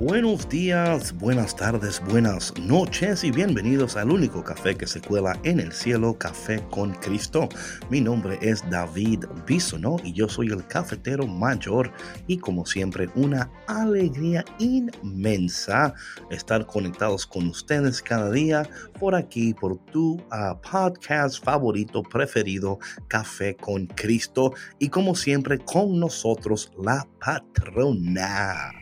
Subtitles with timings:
[0.00, 5.60] Buenos días, buenas tardes, buenas noches y bienvenidos al único café que se cuela en
[5.60, 7.50] el cielo, Café con Cristo.
[7.90, 11.92] Mi nombre es David Bisono y yo soy el cafetero mayor
[12.26, 15.92] y como siempre una alegría inmensa
[16.30, 18.66] estar conectados con ustedes cada día
[18.98, 26.00] por aquí, por tu uh, podcast favorito preferido, Café con Cristo y como siempre con
[26.00, 28.72] nosotros la patrona.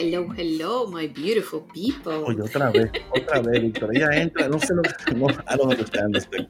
[0.00, 2.22] Hello, hello, my beautiful people.
[2.24, 3.96] Oye, otra vez, otra vez, Víctor.
[3.96, 5.12] Ella entra, no sé lo que.
[5.12, 6.46] No, I don't understand this thing.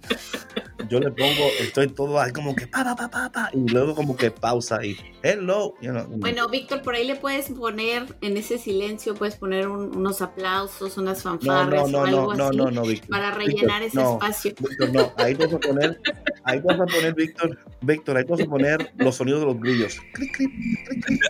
[0.90, 3.94] Yo le pongo, estoy todo ahí como que pa, pa, pa, pa, pa, y luego
[3.94, 5.74] como que pausa y hello.
[5.80, 9.94] You know, bueno, Víctor, por ahí le puedes poner, en ese silencio, puedes poner un,
[9.96, 13.10] unos aplausos, unas fanfarras no, no, o algo no, así no, no, Víctor.
[13.10, 14.54] para rellenar Víctor, ese no, espacio.
[14.58, 16.00] Víctor, no, ahí vas a poner,
[16.44, 19.98] ahí vas a poner, Víctor, Víctor, ahí vas a poner los sonidos de los grillos.
[20.12, 20.50] Clic, clic,
[20.86, 21.22] clic, clic.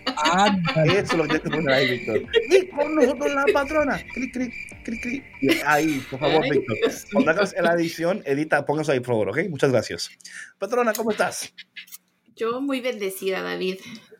[0.85, 2.08] Eso es lo que tienes que poner ahí, Víctor.
[2.17, 4.01] Y con nosotros la patrona.
[4.15, 4.53] Clic, clic,
[4.85, 5.25] clic, clic.
[5.41, 6.77] Y Ahí, por favor, Ay, Víctor.
[7.13, 9.39] Cuando hagas la edición, edita, póngase ahí, por favor, ¿ok?
[9.51, 10.11] Muchas gracias.
[10.59, 11.53] Patrona, ¿cómo estás?
[12.37, 13.79] Yo muy bendecida, David.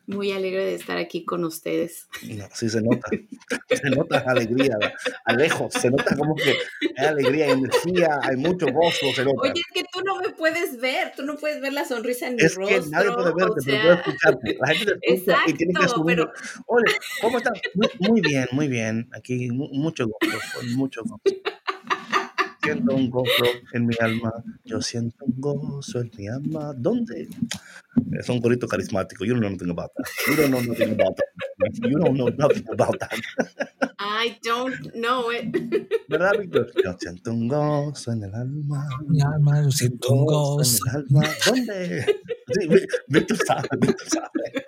[0.09, 2.07] Muy alegre de estar aquí con ustedes.
[2.23, 3.07] No, sí se nota.
[3.69, 4.75] Se nota alegría.
[5.23, 6.55] A lejos, se nota como que
[6.97, 9.41] hay alegría, hay energía, hay mucho gozo, se nota.
[9.41, 12.37] Oye, es que tú no me puedes ver, tú no puedes ver la sonrisa en
[12.37, 12.81] mi es rostro.
[12.85, 14.57] que nadie puede verte, o pero sea, puede escucharte.
[14.59, 16.15] La gente te escucha y tiene que Exacto, asumir.
[16.17, 16.31] pero
[16.65, 16.85] Oye,
[17.21, 17.61] ¿cómo estás?
[17.75, 19.09] Muy, muy bien, muy bien.
[19.13, 21.21] Aquí mu- mucho gozo, mucho gozo.
[22.63, 24.31] Siento un gozo en mi alma.
[24.65, 26.73] Yo siento un gozo en mi alma.
[26.75, 27.27] ¿Dónde?
[28.19, 29.23] Es un corito carismático.
[29.25, 30.05] You don't know nothing about that.
[30.27, 31.89] You don't know nothing about that.
[31.89, 33.11] You don't know nothing about that.
[33.99, 35.45] I don't know it.
[36.07, 36.71] ¿Verdad, Víctor?
[36.83, 38.87] Yo siento un gozo en el alma.
[39.07, 40.77] Mi alma, yo siento un gozo.
[40.87, 41.29] en el alma.
[41.45, 42.05] ¿Dónde?
[42.51, 44.65] Sí, Ví- Víctor sabe, Víctor sabe.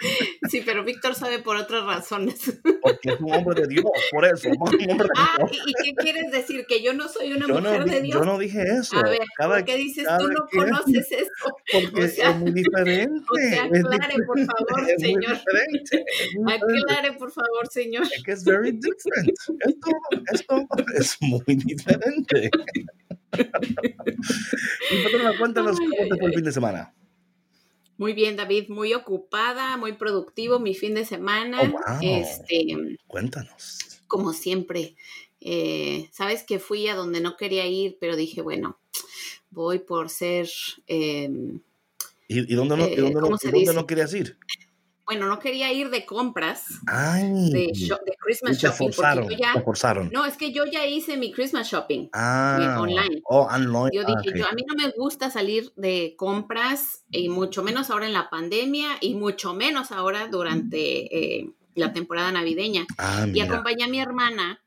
[0.49, 2.59] Sí, pero Víctor sabe por otras razones.
[2.81, 4.49] Porque es un hombre de Dios, por eso.
[4.49, 4.61] Un
[4.91, 5.51] hombre de Ah, Dios.
[5.65, 6.65] ¿y, y qué quieres decir?
[6.67, 8.19] ¿Que yo no soy una Yo no, mujer di- de Dios?
[8.19, 8.97] yo no dije eso.
[8.97, 11.31] A ver, Cada- ¿por qué dices cada tú no quien- conoces eso?
[11.71, 13.20] Porque O sea, es muy diferente.
[13.29, 15.37] O sea, aclare, por favor, señor.
[16.47, 18.03] Aclare, por favor, señor.
[18.13, 19.29] Es que es very different.
[19.29, 19.91] Esto,
[20.33, 20.67] esto
[20.99, 22.49] es muy diferente.
[23.33, 26.93] y patrona, cuéntanos Ay, cómo te fue el fin de semana.
[27.97, 31.59] Muy bien, David, muy ocupada, muy productivo mi fin de semana.
[31.61, 31.99] Oh, wow.
[32.01, 34.01] Este, Cuéntanos.
[34.07, 34.95] como siempre.
[35.39, 38.79] Eh, Sabes que fui a donde no quería ir, pero dije, bueno,
[39.51, 40.49] voy por ser,
[40.87, 41.29] eh,
[42.31, 44.37] ¿Y, y dónde, no, y Eh, dónde, no, ¿cómo y se dónde no querías ir?
[45.05, 47.71] bueno, no quería ir de compras, Ay, de,
[48.23, 50.09] Christmas te shopping, forzaron, porque yo ya, te forzaron.
[50.13, 52.07] no, es que yo ya hice mi Christmas shopping.
[52.13, 53.21] ah, online.
[53.25, 53.89] Oh, online.
[53.93, 57.89] Yo ah, dije, yo, a mí no me gusta salir de compras y mucho menos
[57.89, 62.85] ahora en la pandemia y mucho menos ahora durante eh, la temporada navideña.
[62.97, 64.61] Ah, Y acompañé a mi hermana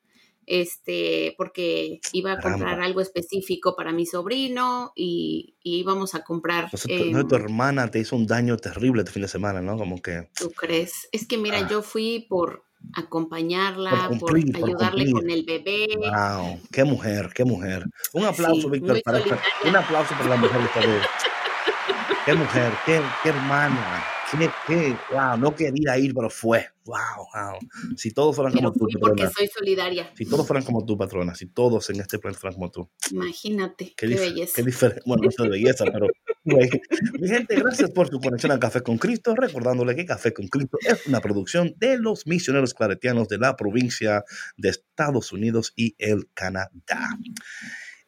[0.47, 2.59] este porque iba a Caramba.
[2.59, 7.35] comprar algo específico para mi sobrino y, y íbamos a comprar tu, em, entonces tu
[7.37, 9.77] hermana te hizo un daño terrible este fin de semana, ¿no?
[9.77, 10.29] Como que...
[10.39, 11.09] ¿tú crees?
[11.13, 11.69] Es que mira, Ah.
[11.71, 15.87] yo fui por acompañarla, Por por, cumplir, por ayudarle con el bebé.
[15.97, 17.85] Wow, qué mujer, qué mujer.
[18.13, 19.45] Un aplauso, Sí, Víctor, para solidaria.
[19.67, 21.07] un aplauso para la mujer de esta vez.
[22.27, 24.05] Qué mujer, qué, qué hermana,
[24.39, 26.67] qué, qué, wow, no quería ir, pero fue.
[26.85, 26.97] Wow,
[27.35, 27.59] wow.
[27.97, 29.31] Si todos fueran Pero como tú, porque patrona.
[29.37, 30.13] soy solidaria.
[30.17, 31.35] Si todos fueran como tú, patrona.
[31.35, 32.91] Si todos en este plan fueran como tú.
[33.11, 34.53] Imagínate, Qué, belleza.
[34.57, 35.03] qué diferente.
[35.07, 36.09] Bueno, no es de belleza, pero.
[36.45, 39.35] Mi gente, gracias por su conexión a Café con Cristo.
[39.35, 44.25] Recordándole que Café con Cristo es una producción de los misioneros claretianos de la provincia
[44.59, 46.71] de Estados Unidos y el Canadá.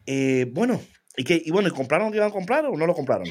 [0.05, 0.83] Eh, bueno,
[1.17, 3.27] ¿y, qué, y bueno, ¿y ¿compraron lo que iban a comprar o no lo compraron?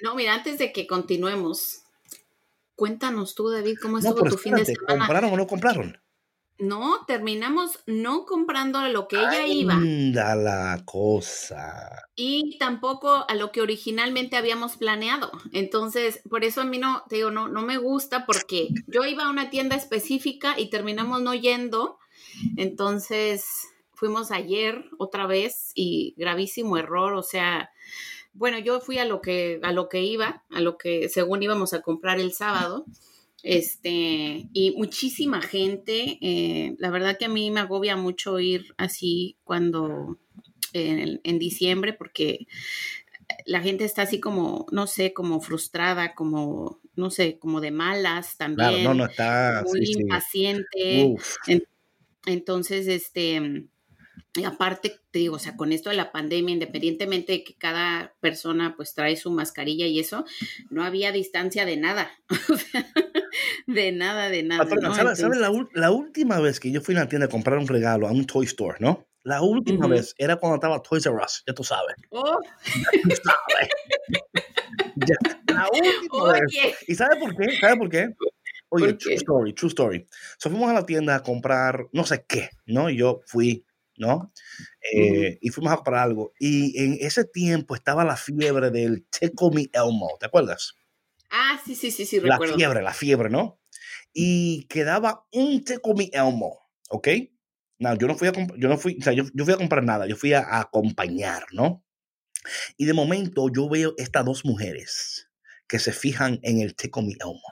[0.00, 1.82] No, mira, antes de que continuemos,
[2.78, 4.98] cuéntanos tú, David, cómo No, estuvo pero tu fin de semana.
[5.06, 5.98] ¿compraron o no compraron?
[6.60, 12.08] No, terminamos no comprando lo que ella iba Anda la cosa.
[12.16, 15.30] y tampoco a lo que originalmente habíamos planeado.
[15.52, 19.24] Entonces, por eso a mí no, te digo, no, no me gusta porque yo iba
[19.24, 21.98] a una tienda específica y terminamos no yendo.
[22.56, 23.44] Entonces,
[23.92, 27.70] fuimos ayer otra vez y gravísimo error, o sea,
[28.38, 31.74] bueno, yo fui a lo que a lo que iba, a lo que según íbamos
[31.74, 32.86] a comprar el sábado.
[33.44, 39.36] Este, y muchísima gente, eh, la verdad que a mí me agobia mucho ir así
[39.44, 40.18] cuando
[40.72, 42.46] en, en diciembre, porque
[43.46, 48.36] la gente está así como, no sé, como frustrada, como, no sé, como de malas
[48.36, 48.70] también.
[48.70, 49.64] Claro, no, no está.
[49.66, 51.14] Muy sí, impaciente.
[52.26, 53.68] Entonces, este,
[54.34, 58.14] y aparte, te digo, o sea, con esto de la pandemia, independientemente de que cada
[58.20, 60.24] persona pues trae su mascarilla y eso,
[60.70, 62.10] no había distancia de nada.
[62.50, 62.86] O sea,
[63.66, 64.64] de nada, de nada.
[64.64, 64.94] Patrona, ¿no?
[64.94, 68.08] ¿sabes, la, la última vez que yo fui a una tienda a comprar un regalo
[68.08, 69.06] a un Toy Store, ¿no?
[69.24, 69.94] La última Ujú.
[69.94, 71.94] vez era cuando estaba Toys R Us, ya tú sabes.
[72.10, 72.40] oh,
[73.02, 73.68] Tú sabes.
[74.96, 75.14] Ya,
[75.46, 76.76] la última vez.
[76.86, 77.46] ¿Y sabes por qué?
[77.60, 78.08] ¿Sabes por qué?
[78.70, 79.14] Oye, ¿Por true qué?
[79.16, 80.06] story, true story.
[80.38, 82.90] So, fuimos a la tienda a comprar no sé qué, ¿no?
[82.90, 83.64] Y yo fui,
[83.98, 84.32] ¿no?
[84.92, 86.32] Eh, Y fuimos a comprar algo.
[86.38, 90.74] Y en ese tiempo estaba la fiebre del Tickle Me Elmo, ¿te acuerdas?
[91.30, 92.54] ah, sí, sí, sí, sí, La recuerdo.
[92.56, 93.60] fiebre, la fiebre, ¿no?
[94.12, 96.58] Y quedaba un Tickle Me Elmo,
[96.90, 97.08] ¿ok?
[97.80, 99.84] No, yo no fui a yo no fui, o sea, yo, yo fui a comprar
[99.84, 101.84] nada, yo fui a, a acompañar, ¿no?
[102.76, 105.28] Y de momento yo veo estas dos mujeres
[105.68, 107.42] que se fijan en el Tickle Me Elmo.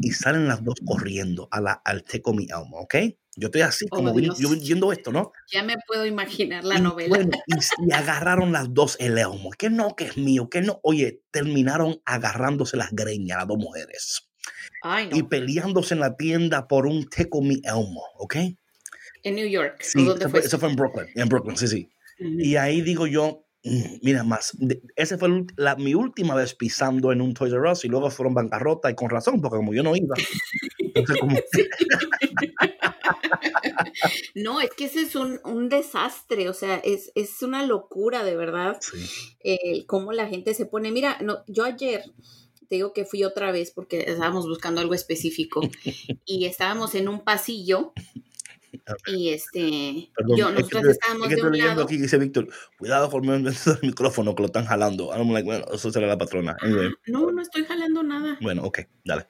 [0.00, 2.94] Y salen las dos corriendo a la, al Tickle Me Elmo, ¿ok?
[3.36, 4.38] Yo estoy así Oh, como Dios.
[4.38, 5.30] yo viendo esto, ¿no?
[5.52, 7.08] Ya me puedo imaginar la Y novela.
[7.08, 9.50] bueno, y, y agarraron las dos el elmo.
[9.56, 10.80] Que no, que es mío, que no.
[10.82, 14.28] Oye, terminaron agarrándose las greñas las dos mujeres.
[14.82, 15.28] Ay, Y no.
[15.28, 18.36] peleándose en la tienda por un Tickle Me Elmo, ¿ok?
[19.22, 19.76] En New York.
[19.80, 20.40] ¿o Sí, dónde eso fue?
[20.40, 21.88] fue, eso fue en Brooklyn, en Brooklyn, sí, sí.
[22.20, 22.40] Ujú.
[22.40, 23.47] Y ahí digo yo, mm,
[24.02, 24.56] mira más,
[24.96, 28.34] esa fue la- mi última vez pisando en un Toys R Us y luego fueron
[28.34, 30.14] bancarrota y con razón, porque como yo no iba,
[30.78, 31.36] entonces como,
[34.34, 38.36] No, es que ese es un, un desastre, o sea, es, es una locura de
[38.36, 40.90] verdad sí, cómo la gente se pone.
[40.90, 42.02] Mira, no, yo ayer
[42.68, 45.60] te digo que fui otra vez porque estábamos buscando algo específico
[46.24, 47.92] y estábamos en un pasillo
[49.06, 51.82] y este, perdón, yo, es que nosotros estoy- estábamos es que de un lado.
[51.84, 52.48] aquí, dice Víctor,
[52.78, 55.10] cuidado con el micrófono que lo están jalando.
[55.16, 56.56] I'm like, bueno, eso será la patrona.
[56.60, 58.38] Anyway, No, no estoy jalando nada.
[58.40, 59.26] bueno, ok, dale.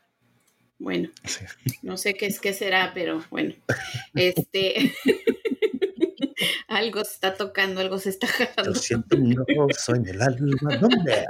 [0.81, 1.45] Bueno, Sí.
[1.83, 3.55] no sé qué es qué será, pero bueno,
[4.15, 4.95] este,
[6.69, 8.75] algo se está tocando, algo se está Yo jalando.
[8.79, 10.77] siento un gozo en el alma.
[10.81, 11.27] ¿Dónde?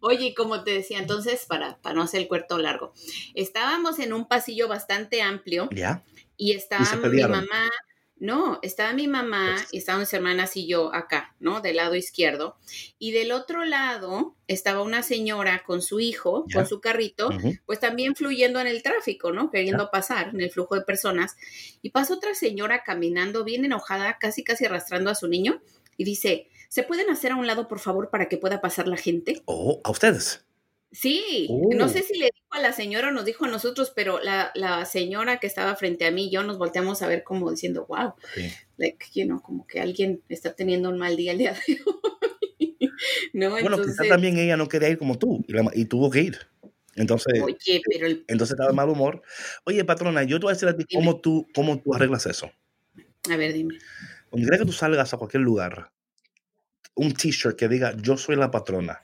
[0.00, 2.92] Oye, como te decía, entonces, para, para no hacer el cuarto largo,
[3.34, 6.04] estábamos en un pasillo bastante amplio ¿Ya?
[6.36, 7.70] Y estaba mi mamá,
[8.18, 11.60] no, estaba mi mamá y estaban mis hermanas y yo acá, ¿no?
[11.60, 12.56] Del lado izquierdo.
[12.98, 17.28] Y del otro lado estaba una señora con su hijo, con su carrito,
[17.66, 19.50] pues también fluyendo en el tráfico, ¿no?
[19.50, 21.36] Queriendo pasar en el flujo de personas.
[21.82, 25.60] Y pasa otra señora caminando bien enojada, casi casi arrastrando a su niño
[25.98, 28.96] y dice, ¿se pueden hacer a un lado, por favor, para que pueda pasar la
[28.96, 29.42] gente?
[29.44, 30.45] Oh, a ustedes.
[30.98, 31.68] Sí, Oh.
[31.74, 34.50] no sé si le dijo a la señora o nos dijo a nosotros, pero la,
[34.54, 37.84] la señora que estaba frente a mí y yo nos volteamos a ver como diciendo,
[37.86, 38.48] wow, Sí.
[38.78, 42.78] like, you know, como que alguien está teniendo un mal día el día de hoy.
[43.34, 46.10] no, Bueno, entonces, quizás también ella no quería ir como tú y, la- y tuvo
[46.10, 46.38] que ir.
[46.94, 49.20] Entonces, oye, pero el, entonces estaba de mal humor.
[49.64, 51.04] Oye, patrona, yo te voy a decir a ti Dime.
[51.04, 52.50] cómo tú, cómo tú arreglas eso.
[53.30, 53.76] a ver, dime.
[54.30, 55.90] Quiera que tú salgas a cualquier lugar,
[56.94, 59.02] un t-shirt que diga yo soy la patrona.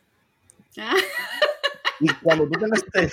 [0.78, 0.96] Ah,
[2.02, 3.08] Y cuando tú tengas este.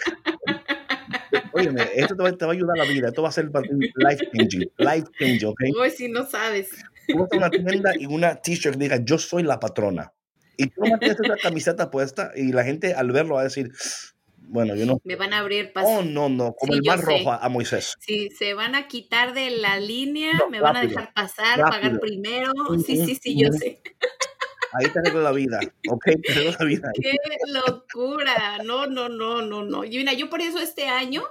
[1.54, 3.08] Óyeme, esto te va, te va a ayudar a la vida.
[3.08, 4.72] Esto va a ser para ti life changing.
[4.78, 5.62] Life changing, ¿ok?
[5.80, 6.70] hoy si no sabes.
[7.08, 10.12] Tú vas a una tienda y una t-shirt que diga yo soy la patrona.
[10.58, 13.72] Y tú no tienes esa camiseta puesta y la gente al verlo va a decir,
[14.38, 15.00] bueno, yo no.
[15.04, 15.88] Me van a abrir paso.
[15.88, 17.96] Oh, no, no, como Sí, el mar rojo a, Moisés.
[18.00, 21.60] Si se van a quitar de la línea, No, me van a rápido, dejar pasar,
[21.60, 21.70] rápido.
[21.70, 22.52] pagar primero.
[22.86, 23.58] Sí, Ujú, sí, sí, yo ujú.
[23.58, 23.82] sé.
[24.74, 25.60] Ahí te arregla la vida,
[25.90, 26.04] ¿ok?
[26.24, 26.92] Te arregla la vida.
[27.02, 27.16] ¡Qué
[27.48, 28.60] locura!
[28.64, 29.84] No, no, no, no, no.
[29.84, 31.24] Y mira, yo por eso este año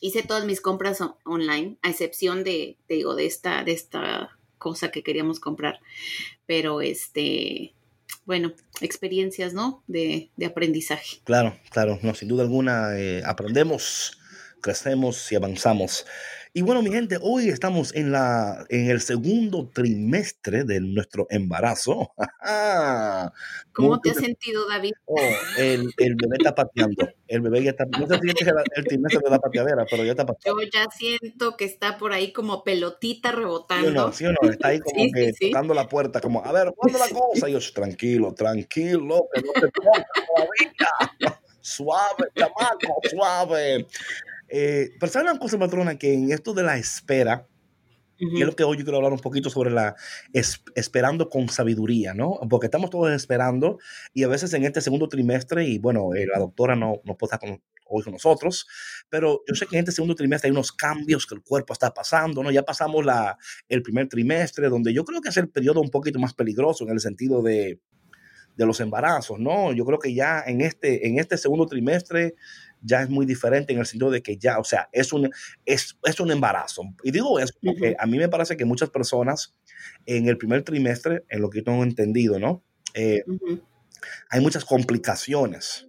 [0.00, 4.90] hice todas mis compras online, a excepción de, te digo, de esta, de esta cosa
[4.90, 5.80] que queríamos comprar.
[6.46, 7.74] Pero este,
[8.24, 9.82] bueno, experiencias, ¿no?
[9.86, 11.18] De, de aprendizaje.
[11.24, 14.18] Claro, claro, no, sin duda alguna eh, aprendemos,
[14.60, 16.04] crecemos y avanzamos.
[16.54, 22.12] Y bueno, mi gente, hoy estamos en, la, en el segundo trimestre de nuestro embarazo.
[23.72, 24.92] ¿Cómo te has sentido, David?
[25.06, 25.16] Oh,
[25.56, 27.08] el, el bebé está pateando.
[27.26, 27.86] El bebé ya está.
[27.86, 30.62] No sé si este es el, trimestre de la pateadera, pero ya está pateando.
[30.62, 33.90] Yo ya siento que está por ahí como pelotita ¿Sí rebotando.
[33.90, 34.12] no?
[34.12, 34.50] ¿Sí o no?
[34.50, 35.50] Está ahí como Sí, que sí, sí.
[35.50, 37.48] tocando la puerta, como, a ver, ¿cuándo la cosa?
[37.48, 41.38] Y yo, tranquilo, tranquilo, que no te todavía.
[41.62, 43.86] Suave, chamaco, suave.
[44.54, 45.96] Eh, pero ¿saben una cosa, patrona?
[45.96, 47.48] Que en esto de la espera,
[48.18, 49.96] Y es lo que hoy yo quiero hablar un poquito sobre la
[50.32, 52.38] esperando con sabiduría, ¿no?
[52.50, 53.78] Porque estamos todos esperando
[54.12, 57.34] y a veces en este segundo trimestre, y bueno, eh, la doctora no, no puede
[57.34, 58.66] estar con, hoy con nosotros,
[59.08, 61.92] pero yo sé que en este segundo trimestre hay unos cambios que el cuerpo está
[61.94, 62.50] pasando, ¿no?
[62.50, 66.18] Ya pasamos la, el primer trimestre, donde yo creo que es el periodo un poquito
[66.18, 67.80] más peligroso en el sentido de,
[68.56, 69.72] de los embarazos, ¿no?
[69.72, 72.34] Yo creo que ya en este, en este segundo trimestre
[72.82, 75.30] ya es muy diferente en el sentido de que ya, o sea, es un,
[75.64, 76.82] es, es un embarazo.
[77.02, 79.54] Y digo eso porque a mí me parece que muchas personas
[80.06, 82.62] en el primer trimestre, en lo que tengo entendido, ¿no?
[82.94, 83.24] Eh,
[84.30, 85.88] hay muchas complicaciones.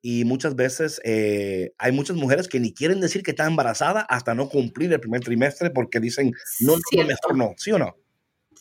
[0.00, 4.34] Y muchas veces eh, hay muchas mujeres que ni quieren decir que están embarazada hasta
[4.34, 7.96] no cumplir el primer trimestre porque dicen, no, no mejor no, ¿sí o no?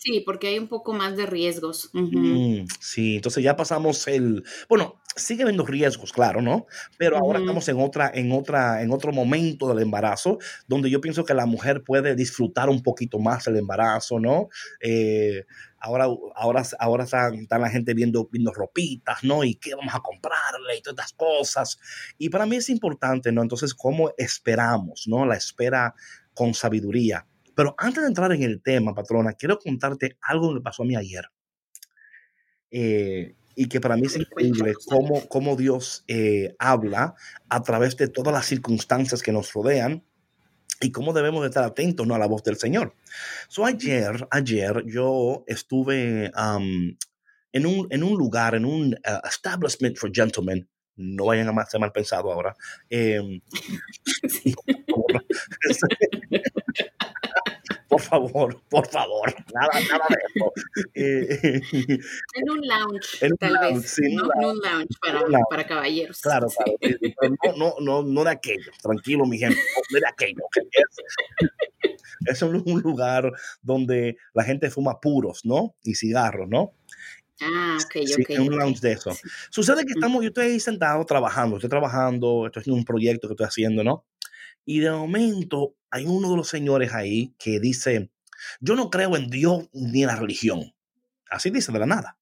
[0.03, 1.89] Sí, porque hay un poco más de riesgos.
[1.93, 6.65] Mm, sí, entonces ya pasamos el, bueno, sigue habiendo riesgos, claro, ¿no?
[6.97, 11.23] Pero ahora estamos en otra, en otra, en otro momento del embarazo, donde yo pienso
[11.23, 14.49] que la mujer puede disfrutar un poquito más el embarazo, ¿no?
[14.81, 15.45] Eh,
[15.79, 19.45] ahora, ahora, ahora están, la gente viendo, viendo ropitas, ¿no?
[19.45, 21.79] Y qué vamos a comprarle y todas estas cosas.
[22.17, 23.41] Y para mí es importante, ¿no?
[23.41, 25.25] Entonces, ¿cómo esperamos, ¿no?
[25.25, 25.95] La espera
[26.33, 27.25] con sabiduría.
[27.55, 30.85] Pero antes de entrar en el tema, patrona, quiero contarte algo que me pasó a
[30.85, 31.25] mí ayer.
[32.71, 37.15] Eh, y que para mí es increíble cómo, cómo Dios eh, habla
[37.49, 40.03] a través de todas las circunstancias que nos rodean
[40.81, 42.15] y cómo debemos de estar atentos ¿no?
[42.15, 42.95] a la voz del Señor.
[43.47, 50.11] So, ayer, ayer yo estuve en, un, en un lugar, en un uh, establishment for
[50.11, 52.55] gentlemen, no vayan a ser mal pensado ahora.
[52.89, 53.41] Eh,
[57.87, 60.51] por favor, por favor, nada, nada de eso.
[60.95, 61.59] Eh,
[62.35, 64.23] en un lounge, tal vez, ¿no?
[64.39, 66.21] En un lounge para, para caballeros.
[66.21, 66.73] Claro, claro.
[67.47, 69.59] No, no, no, no de aquello, tranquilo, mi gente,
[69.91, 70.43] no de aquello.
[70.71, 70.85] Es,
[72.25, 73.31] es un lugar
[73.61, 75.75] donde la gente fuma puros, ¿no?
[75.83, 76.73] Y cigarros, ¿no?
[77.41, 78.39] Ah, ok, sí, ok.
[78.39, 79.11] un lounge de eso.
[79.49, 83.33] Sucede que estamos, yo estoy ahí sentado trabajando, estoy trabajando, estoy haciendo un proyecto que
[83.33, 84.05] estoy haciendo, ¿no?
[84.65, 88.09] Y de momento hay uno de los señores ahí que dice,
[88.59, 90.73] yo no creo en Dios ni en la religión.
[91.29, 92.17] Así dice de la nada.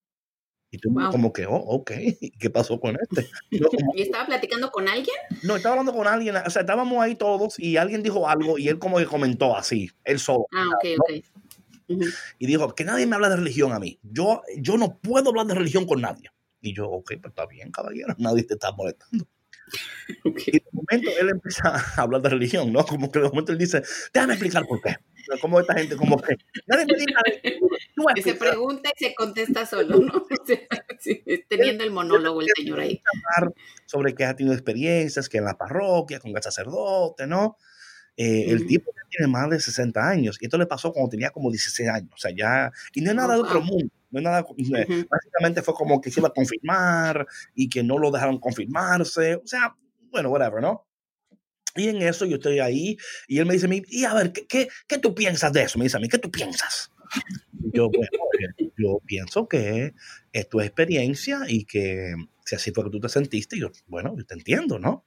[0.74, 1.92] Y tú como que, oh, ok,
[2.40, 3.30] ¿qué pasó con este?
[3.96, 5.18] ¿Y estaba platicando con alguien?
[5.44, 8.70] No, estaba hablando con alguien, o sea, estábamos ahí todos y alguien dijo algo y
[8.70, 10.48] él como que comentó así, él solo.
[10.54, 11.41] Ah, ok, ok.
[12.40, 14.00] Y dijo, que nadie me habla de religión a mí.
[14.04, 16.30] Yo, yo no puedo hablar de religión con nadie.
[16.62, 19.28] Y yo, ok, pues está bien, caballero, nadie te está molestando.
[20.46, 22.86] Y de momento él empieza a hablar de religión, ¿no?
[22.86, 23.82] Como que de momento él dice,
[24.14, 24.98] déjame explicar por qué.
[25.40, 26.36] Como esta gente, como que
[26.68, 27.22] nadie me diga.
[28.16, 30.26] Que se pregunta y se contesta solo, ¿no?
[31.48, 33.02] teniendo el monólogo el señor ahí.
[33.86, 37.58] Sobre que ha tenido experiencias, que en la parroquia, con el sacerdote, ¿no?
[38.18, 41.52] Eh, el tipo tiene más de 60 años y esto le pasó cuando tenía como
[41.52, 44.46] 16 años, o sea, ya, y no es nada de otro mundo, no es nada,
[45.10, 49.46] básicamente fue como que se iba a confirmar y que no lo dejaron confirmarse, o
[49.46, 49.76] sea,
[50.12, 50.86] bueno, whatever, ¿no?
[51.76, 54.68] Y en eso yo estoy ahí y él me dice, y a ver, ¿qué, qué,
[54.88, 55.80] qué tú piensas de eso?
[55.80, 56.92] Me dice a mí, ¿qué tú piensas?
[57.74, 58.10] Yo, bueno,
[58.78, 59.94] yo pienso que
[60.34, 62.14] es tu experiencia y que
[62.46, 65.06] si así fue que tú te sentiste, yo, bueno, yo te entiendo, ¿no?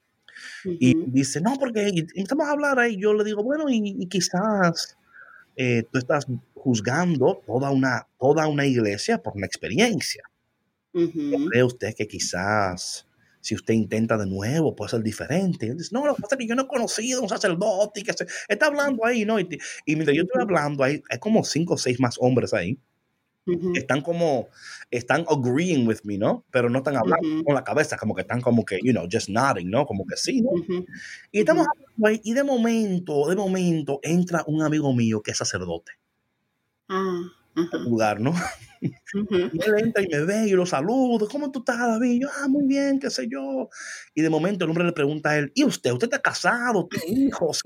[0.64, 2.96] Y dice, no, porque empezamos a hablar ahí.
[2.96, 4.96] Yo le digo, bueno, y, quizás
[5.56, 10.22] eh, tú estás juzgando toda una, toda una iglesia por una experiencia.
[10.92, 13.06] ¿Cree usted que quizás
[13.40, 15.66] si usted intenta de nuevo puede ser diferente?
[15.66, 18.12] Él dice, no, lo que pasa es que yo no he conocido un sacerdote que
[18.12, 19.40] se, está hablando ahí, ¿no?
[19.40, 19.48] Y,
[19.84, 22.78] y mientras yo estoy hablando, hay, hay como cinco o seis más hombres ahí
[23.74, 24.48] están como,
[24.90, 26.44] están agreeing with me, ¿no?
[26.50, 29.28] Pero no están hablando con la cabeza, como que están como que, you know, just
[29.28, 29.86] nodding, ¿no?
[29.86, 30.50] Como que sí, ¿no?
[31.30, 31.66] Y estamos
[32.04, 35.92] ahí, y de momento, de momento, entra un amigo mío que es sacerdote.
[36.88, 37.43] Ah.
[37.84, 38.34] Lugar, ¿no?
[38.80, 38.90] Y
[39.64, 41.26] él entra y me ve y lo saludo.
[41.28, 42.10] ¿Cómo tú estás, David?
[42.10, 43.70] Y yo, ah, muy bien, qué sé yo.
[44.14, 45.92] Y de momento el hombre le pregunta a él, ¿y usted?
[45.92, 46.86] ¿Usted está casado?
[46.88, 47.62] ¿Tiene hijos?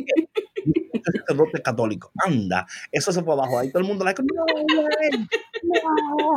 [1.13, 2.13] sacerdote católico.
[2.25, 3.59] Anda, eso se fue abajo.
[3.59, 6.35] Ahí todo el mundo, like, no, no.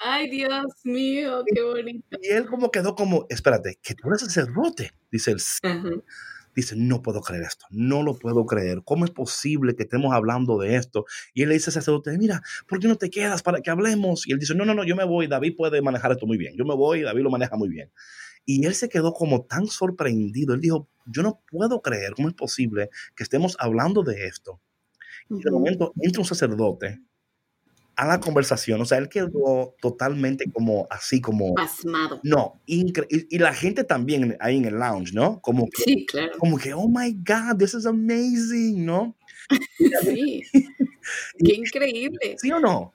[0.00, 2.18] Ay, Dios mío, qué bonito.
[2.22, 4.92] Y él como quedó como, espérate, que tú eres sacerdote.
[5.10, 5.40] Dice él,
[6.56, 8.80] Dice, no puedo creer esto, no lo puedo creer.
[8.82, 11.04] ¿Cómo es posible que estemos hablando de esto?
[11.34, 14.26] Y él le dice al sacerdote, mira, ¿por qué no te quedas para que hablemos?
[14.26, 16.56] Y él dice, no, no, no, yo me voy, David puede manejar esto muy bien.
[16.56, 17.92] Yo me voy, David lo maneja muy bien.
[18.46, 20.54] Y él se quedó como tan sorprendido.
[20.54, 24.60] Él dijo, yo no puedo creer cómo es posible que estemos hablando de esto.
[25.28, 27.00] Y de momento entra un sacerdote
[27.96, 28.80] a la conversación.
[28.80, 31.54] O sea, él quedó totalmente como así, como...
[31.54, 32.20] Pasmado.
[32.22, 33.26] No, increíble.
[33.30, 35.40] Y, la gente también ahí en el lounge, ¿no?
[35.40, 36.38] Como que, sí, claro.
[36.38, 39.16] Como que, oh my God, this is amazing, ¿no?
[40.02, 40.42] Sí,
[41.44, 42.36] qué increíble.
[42.38, 42.92] ¿Sí o no?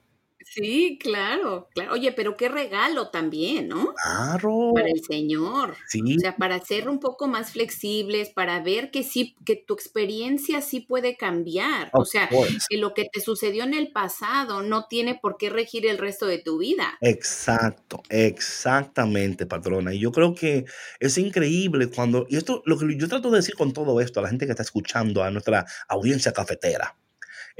[0.54, 1.94] Sí, claro, claro.
[1.94, 3.94] Oye, pero qué regalo también, ¿no?
[3.94, 4.72] Claro.
[4.74, 5.78] Para el Señor.
[5.88, 6.18] Sí.
[6.18, 10.62] O sea, para ser un poco más flexibles, para ver que sí, que tu experiencia
[10.62, 11.90] sí puede cambiar.
[11.94, 12.58] o sea, course.
[12.70, 16.26] que lo que te sucedió en el pasado no tiene por qué regir el resto
[16.26, 16.98] de tu vida.
[17.00, 19.94] Exacto, exactamente, patrona.
[19.94, 20.66] Y yo creo que
[21.00, 24.24] es increíble cuando, y esto, lo que yo trato de decir con todo esto a
[24.24, 26.98] la gente que está escuchando, a nuestra audiencia cafetera,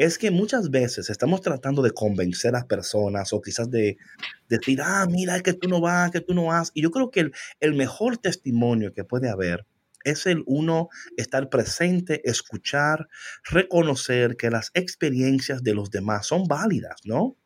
[0.06, 3.98] es que muchas veces estamos tratando de convencer a personas o quizás de
[4.50, 6.72] decir, ah, mira, es que tú no vas, que tú no vas.
[6.74, 9.66] Y yo creo que el, el mejor testimonio que puede haber
[10.04, 13.08] es el uno estar presente, escuchar,
[13.44, 17.38] reconocer que las experiencias de los demás son válidas, ¿no?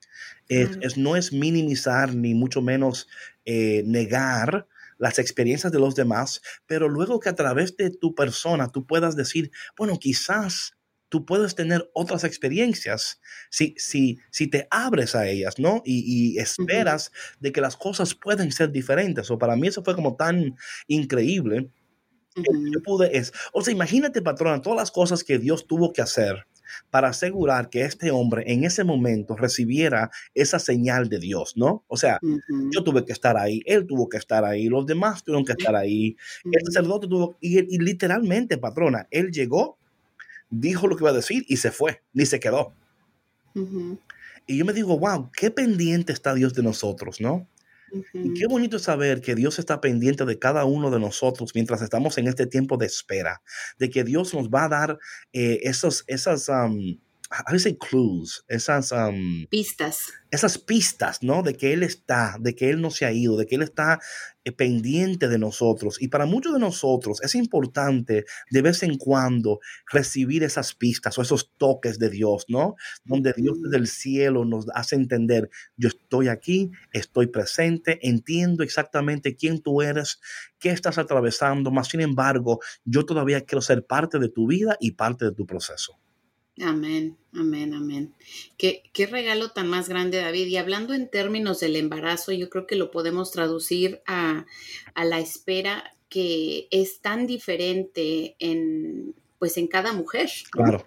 [0.48, 0.82] Es, Claro.
[0.82, 3.08] es- no es minimizar ni mucho menos
[3.46, 8.70] eh, negar las experiencias de los demás, pero luego que a través de tu persona
[8.72, 10.75] tú puedas decir, bueno, quizás
[11.10, 13.20] tú puedes tener otras experiencias
[13.50, 15.82] si, si, si te abres a ellas, ¿no?
[15.86, 19.30] Y, y esperas de que las cosas pueden ser diferentes.
[19.32, 20.56] O para mí eso fue como tan
[20.88, 21.70] increíble
[22.36, 26.02] que yo pude es, o sea, imagínate, patrona, todas las cosas que Dios tuvo que
[26.02, 26.46] hacer
[26.90, 31.86] para asegurar que este hombre en ese momento recibiera esa señal de Dios, ¿no?
[31.88, 32.20] O sea,
[32.74, 35.76] yo tuve que estar ahí, él tuvo que estar ahí, los demás tuvieron que estar
[35.76, 39.78] ahí, el sacerdote tuvo, y, y literalmente, patrona, él llegó,
[40.50, 42.74] dijo lo que iba a decir y se fue, ni se quedó.
[44.48, 47.48] Y yo me digo, wow, qué pendiente está Dios de nosotros, ¿no?
[48.14, 52.18] Y qué bonito saber que Dios está pendiente de cada uno de nosotros mientras estamos
[52.18, 53.42] en este tiempo de espera,
[53.80, 55.00] de que Dios nos va a dar
[55.32, 56.98] eh, esos, esas, um,
[57.52, 60.14] you say clues, esas, um, Pistas.
[60.32, 61.44] esas pistas, ¿no?
[61.44, 64.00] De que Él está, de que Él no se ha ido, de que Él está
[64.44, 66.02] eh, pendiente de nosotros.
[66.02, 69.60] Y para muchos de nosotros es importante de vez en cuando
[69.92, 72.76] recibir esas pistas o esos toques de Dios, ¿no?
[73.04, 79.36] Donde Dios desde el cielo nos hace entender, yo estoy aquí, estoy presente, entiendo exactamente
[79.36, 80.20] quién tú eres,
[80.60, 84.92] qué estás atravesando, más sin embargo, yo todavía quiero ser parte de tu vida y
[84.92, 86.00] parte de tu proceso.
[86.62, 88.16] Amén, amén, amén.
[88.58, 90.48] Qué, qué regalo tan más grande, David.
[90.48, 94.46] Y hablando en términos del embarazo, yo creo que lo podemos traducir a,
[94.94, 100.30] a la espera que es tan diferente en, pues en cada mujer.
[100.52, 100.80] Claro,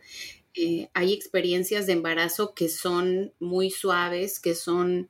[0.54, 5.08] Eh, hay experiencias de embarazo que son muy suaves, que son,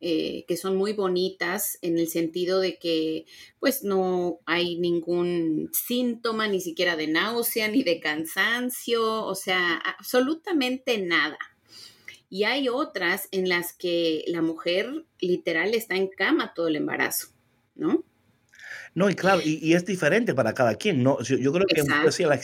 [0.00, 3.24] eh, que son muy bonitas en el sentido de que
[3.58, 10.98] pues no hay ningún síntoma ni siquiera de náusea ni de cansancio, o sea, absolutamente
[10.98, 11.38] nada.
[12.28, 17.28] Y hay otras en las que la mujer literal está en cama todo el embarazo,
[17.74, 18.04] ¿no?
[18.96, 21.20] No, y claro, y, y es diferente para cada quien, ¿no?
[21.20, 22.40] Yo, yo creo que decía, la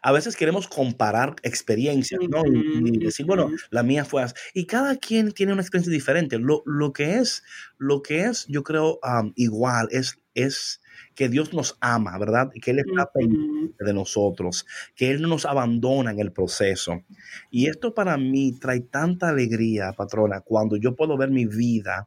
[0.00, 2.44] a veces queremos comparar experiencias, ¿no?
[2.46, 4.34] Y, y decir, bueno, la mía fue así.
[4.54, 6.38] Y cada quien tiene una experiencia diferente.
[6.38, 7.42] Lo, lo que es,
[7.78, 10.80] lo que es, yo creo, am, igual, es, es
[11.16, 12.48] que Dios nos ama, ¿verdad?
[12.62, 17.02] Que Él está pendiente de nosotros, que Él no nos abandona en el proceso.
[17.50, 22.06] Y esto para mí trae tanta alegría, patrona, cuando yo puedo ver mi vida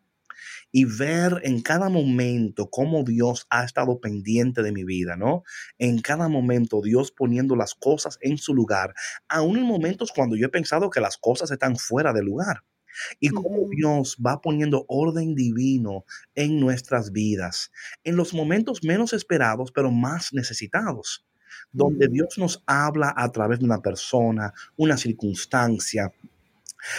[0.72, 5.44] y ver en cada momento cómo Dios ha estado pendiente de mi vida, ¿no?
[5.80, 8.94] En cada momento Dios poniendo las cosas en su lugar,
[9.28, 12.64] aún en momentos cuando yo he pensado que las cosas están fuera de lugar.
[13.20, 13.68] Y cómo.
[13.70, 16.06] Dios va poniendo orden divino
[16.36, 17.72] en nuestras vidas,
[18.04, 21.26] en los momentos menos esperados, pero más necesitados,
[21.72, 22.12] donde Ujú.
[22.12, 26.12] Dios nos habla a través de una persona, una circunstancia,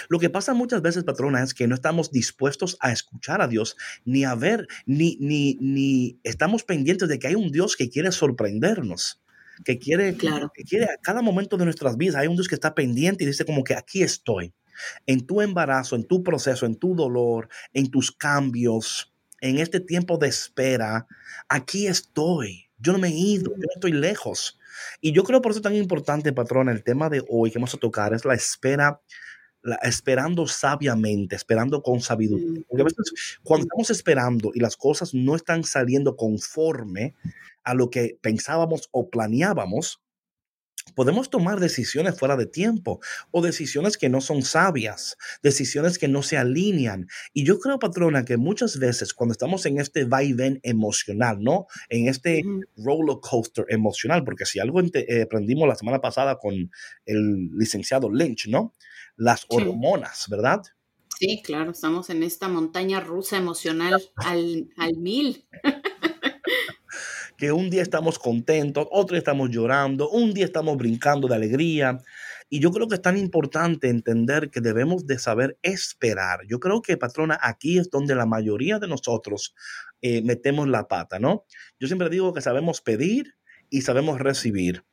[0.09, 3.77] lo que pasa muchas veces, patrona, es que no estamos dispuestos a escuchar a Dios,
[4.05, 8.13] ni a ver, ni, ni, ni estamos pendientes de que hay un Dios que quiere
[8.13, 9.21] sorprendernos,
[9.65, 10.51] que quiere, Claro.
[10.55, 12.17] que quiere a cada momento de nuestras vidas.
[12.17, 14.53] Hay un Dios que está pendiente y dice como que aquí estoy,
[15.07, 20.17] en tu embarazo, en tu proceso, en tu dolor, en tus cambios, en este tiempo
[20.19, 21.07] de espera.
[21.49, 22.69] Aquí estoy.
[22.79, 24.59] Yo no me he ido, yo no estoy lejos.
[25.01, 27.75] Y yo creo por eso es tan importante, patrona, el tema de hoy que vamos
[27.75, 29.01] a tocar es la espera
[29.63, 32.63] la- esperando sabiamente, esperando con sabiduría.
[32.69, 37.15] Porque a veces cuando estamos esperando y las cosas no están saliendo conforme
[37.65, 40.01] a lo que pensábamos o planeábamos,
[40.97, 46.23] podemos tomar decisiones fuera de tiempo o decisiones que no son sabias, decisiones que no
[46.23, 47.07] se alinean.
[47.33, 51.67] Y yo creo, patrona, que muchas veces cuando estamos en este vaivén emocional, ¿no?
[51.89, 52.43] En este
[52.77, 56.71] roller coaster emocional, porque si algo eh, aprendimos la semana pasada con
[57.07, 58.73] el licenciado Lynch, ¿no?
[59.23, 60.63] Las hormonas, ¿verdad?
[61.17, 65.47] Sí, claro, estamos en esta montaña rusa emocional al, al mil.
[67.39, 71.99] Que un día estamos contentos, otro día estamos llorando, un día estamos brincando de alegría.
[72.49, 76.41] Y yo creo que es tan importante entender que debemos de saber esperar.
[76.47, 79.55] Yo creo que, patrona, aquí es donde la mayoría de nosotros
[80.03, 81.45] eh, metemos la pata, ¿no?
[81.81, 83.35] Yo siempre digo que sabemos pedir
[83.71, 84.85] y sabemos recibir.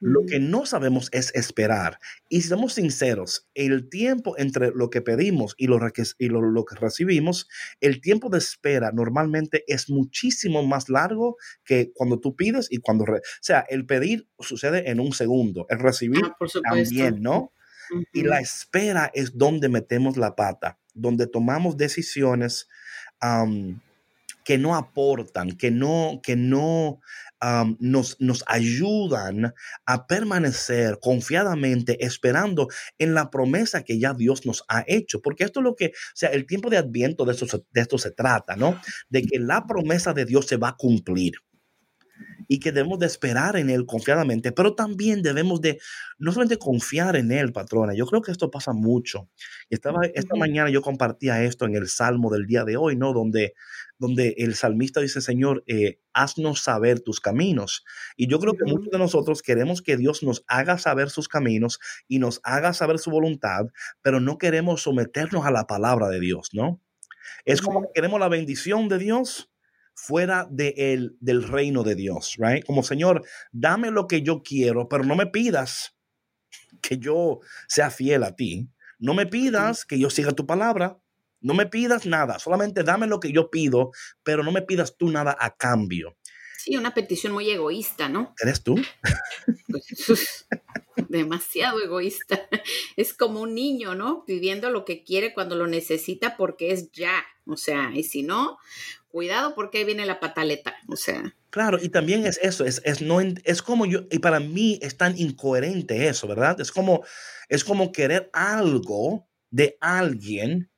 [0.00, 1.98] Lo que no sabemos es esperar.
[2.28, 5.78] Y si somos sinceros, el tiempo entre lo que pedimos y lo,
[6.18, 7.48] y lo, que recibimos,
[7.80, 13.04] el tiempo de espera normalmente es muchísimo más largo que cuando tú pides y cuando...
[13.04, 17.52] o sea, el pedir sucede en un segundo, el recibir ah, también, ¿no?
[18.12, 22.68] Y la espera es donde metemos la pata, donde tomamos decisiones
[24.44, 27.00] que no aportan, que no, que no
[27.78, 29.54] nos, nos ayudan
[29.86, 35.22] a permanecer confiadamente esperando en la promesa que ya Dios nos ha hecho.
[35.22, 37.98] Porque esto es lo que, o sea, el tiempo de adviento de esto, de esto
[37.98, 38.80] se trata, ¿no?
[39.08, 41.34] De que la promesa de Dios se va a cumplir
[42.48, 45.78] y que debemos de esperar en Él confiadamente, pero también debemos de
[46.18, 47.94] no solamente confiar en Él, patrona.
[47.94, 49.28] Yo creo que esto pasa mucho.
[49.70, 53.12] Estaba, esta mañana yo compartía esto en el Salmo del día de hoy, ¿no?
[53.12, 53.54] Donde,
[54.00, 57.84] donde el salmista dice, Señor, eh, haznos saber tus caminos.
[58.16, 61.78] Y yo creo que muchos de nosotros queremos que Dios nos haga saber sus caminos
[62.08, 63.66] y nos haga saber su voluntad,
[64.00, 66.80] pero no queremos someternos a la palabra de Dios, ¿no?
[67.44, 69.52] Es como que queremos la bendición de Dios,
[69.94, 72.64] fuera de el, del reino de Dios, right?
[72.64, 75.94] Como Señor, dame lo que yo quiero, pero no me pidas
[76.80, 78.70] que yo sea fiel a ti.
[78.98, 80.99] No me pidas que yo siga tu palabra.
[81.40, 85.08] No me pidas nada, solamente dame lo que yo pido, pero no me pidas tú
[85.08, 86.16] nada a cambio.
[86.58, 88.34] Sí, una petición muy egoísta, ¿no?
[88.40, 88.76] ¿Eres tú?
[89.68, 90.46] Pues,
[91.08, 92.48] demasiado egoísta.
[92.96, 94.24] Es como un niño, ¿no?
[94.26, 97.24] Pidiendo lo que quiere cuando lo necesita porque es ya.
[97.46, 98.58] O sea, y si no,
[99.08, 101.34] cuidado porque viene la pataleta, o sea.
[101.50, 104.96] Claro, y también es eso, es, es, no, es como yo, y para mí es
[104.96, 106.60] tan incoherente eso, ¿verdad?
[106.60, 107.02] Es como,
[107.48, 110.69] es como querer algo de alguien,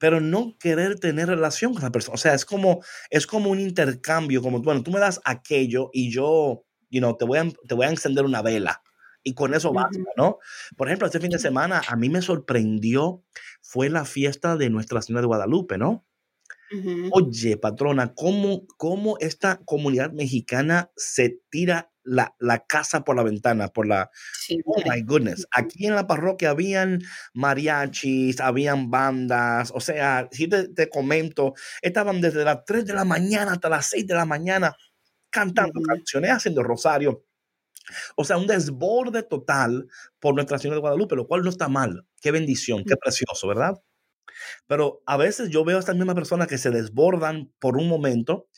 [0.00, 2.14] pero no querer tener relación con la persona.
[2.14, 6.10] O sea, es como, es como un intercambio, como, bueno, tú me das aquello y
[6.10, 8.82] yo, you know, te voy a, te voy a encender una vela.
[9.22, 10.38] Y con eso basta, ¿no?
[10.78, 13.22] Por ejemplo, este fin de semana a mí me sorprendió,
[13.60, 16.06] fue la fiesta de Nuestra Señora de Guadalupe, ¿no?
[17.10, 23.68] Oye, patrona, ¿cómo, ¿cómo, esta comunidad mexicana se tira la, la, casa por la ventana,
[23.68, 24.10] por la...
[24.64, 25.46] oh, my goodness.
[25.52, 27.00] Aquí en la parroquia habían
[27.34, 33.04] mariachis, habían bandas, o sea, si te, te comento, estaban desde las 3 de la
[33.04, 34.76] mañana hasta las 6 de la mañana
[35.30, 37.24] cantando canciones, haciendo rosario.
[38.16, 42.06] O sea, un desborde total por Nuestra Señora de Guadalupe, lo cual no está mal.
[42.20, 43.80] Qué bendición, qué precioso, ¿verdad?
[44.66, 48.48] Pero a veces yo veo a estas mismas personas que se desbordan por un momento,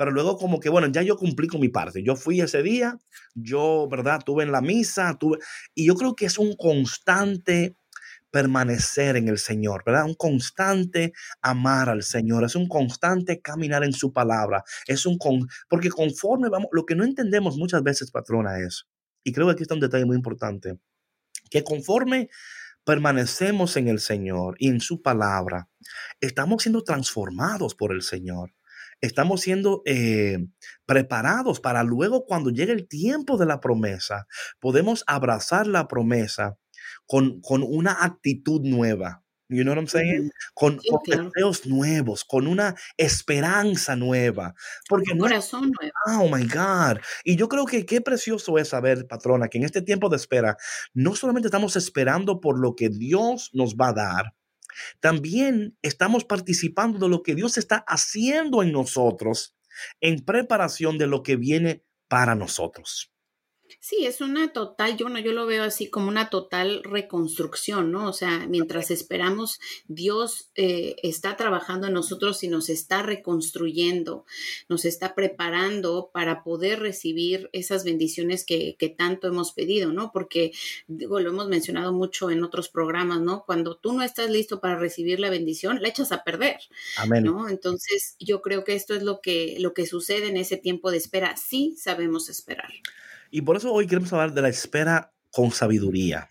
[0.00, 2.02] pero luego como que, bueno, ya yo cumplí con mi parte.
[2.02, 2.98] Yo fui ese día,
[3.34, 4.22] yo, ¿verdad?
[4.24, 5.36] Tuve en la misa, tuve...
[5.74, 7.76] Y yo creo que es un constante
[8.30, 10.06] permanecer en el Señor, ¿verdad?
[10.06, 15.46] Un constante amar al Señor, es un constante caminar en su palabra, es un con,
[15.68, 18.86] porque conforme vamos, lo que no entendemos muchas veces, patrona, es,
[19.22, 20.78] y creo que aquí está un detalle muy importante,
[21.50, 22.30] que conforme
[22.84, 25.68] permanecemos en el Señor y en su palabra,
[26.22, 28.54] estamos siendo transformados por el Señor.
[29.00, 30.46] Estamos siendo eh,
[30.86, 34.26] preparados para luego cuando llegue el tiempo de la promesa,
[34.58, 36.58] podemos abrazar la promesa
[37.06, 39.22] con, con una actitud nueva.
[39.50, 40.30] You know what I'm saying?
[40.54, 44.54] Con, deseos nuevos, con una esperanza nueva.
[44.88, 45.92] Porque un corazón nuevo.
[46.06, 47.00] Oh my God.
[47.24, 50.56] Y yo creo que qué precioso es saber, patrona, que en este tiempo de espera,
[50.94, 54.34] no solamente estamos esperando por lo que Dios nos va a dar,
[55.00, 59.56] también estamos participando de lo que Dios está haciendo en nosotros
[60.00, 63.12] en preparación de lo que viene para nosotros.
[63.78, 68.08] Sí, es una total, yo, no, yo lo veo así como una total reconstrucción, ¿no?
[68.08, 74.24] O sea, mientras esperamos, Dios eh, está trabajando en nosotros y nos está reconstruyendo,
[74.68, 80.10] nos está preparando para poder recibir esas bendiciones que, que tanto hemos pedido, ¿no?
[80.12, 80.52] Porque,
[80.88, 83.44] digo, lo hemos mencionado mucho en otros programas, ¿no?
[83.44, 86.58] Cuando tú no estás listo para recibir la bendición, la echas a perder,
[86.96, 87.24] Amén.
[87.24, 87.48] ¿no?
[87.48, 90.96] Entonces, yo creo que esto es lo que, lo que sucede en ese tiempo de
[90.96, 91.36] espera.
[91.36, 92.72] Sí sabemos esperar.
[93.30, 96.30] Y por eso hoy queremos hablar de la espera con sabiduría,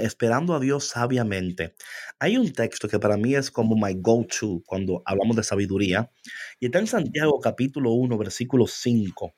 [0.00, 1.76] esperando a Dios sabiamente.
[2.18, 6.10] Hay un texto que para mí es como my go-to cuando hablamos de sabiduría,
[6.58, 9.34] y está en Santiago capítulo 1, versículo 5.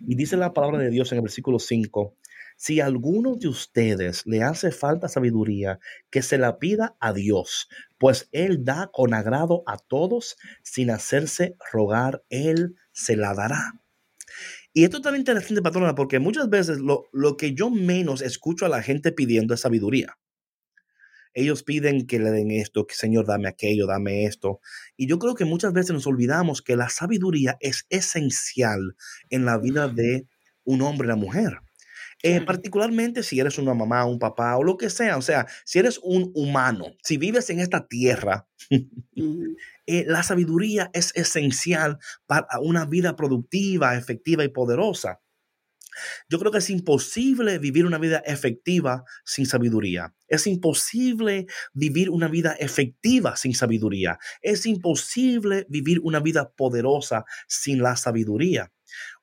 [0.00, 2.16] Y dice la palabra de Dios en el versículo 5,
[2.58, 5.78] si a alguno de ustedes le hace falta sabiduría,
[6.10, 11.56] que se la pida a Dios, pues Él da con agrado a todos sin hacerse
[11.72, 13.81] rogar, Él se la dará.
[14.72, 18.64] Y esto es tan interesante, patrona, porque muchas veces lo, lo que yo menos escucho
[18.64, 20.18] a la gente pidiendo es sabiduría.
[21.34, 24.60] Ellos piden que le den esto, que Señor, dame aquello, dame esto.
[24.96, 28.96] Y yo creo que muchas veces nos olvidamos que la sabiduría es esencial
[29.30, 30.26] en la vida de
[30.64, 31.58] un hombre y una mujer.
[32.22, 35.80] Eh, particularmente si eres una mamá, un papá o lo que sea, o sea, si
[35.80, 38.46] eres un humano, si vives en esta tierra,
[39.86, 45.20] eh, la sabiduría es esencial para una vida productiva, efectiva y poderosa.
[46.28, 50.14] Yo creo que es imposible vivir una vida efectiva sin sabiduría.
[50.28, 54.18] Es imposible vivir una vida efectiva sin sabiduría.
[54.40, 58.72] Es imposible vivir una vida poderosa sin la sabiduría.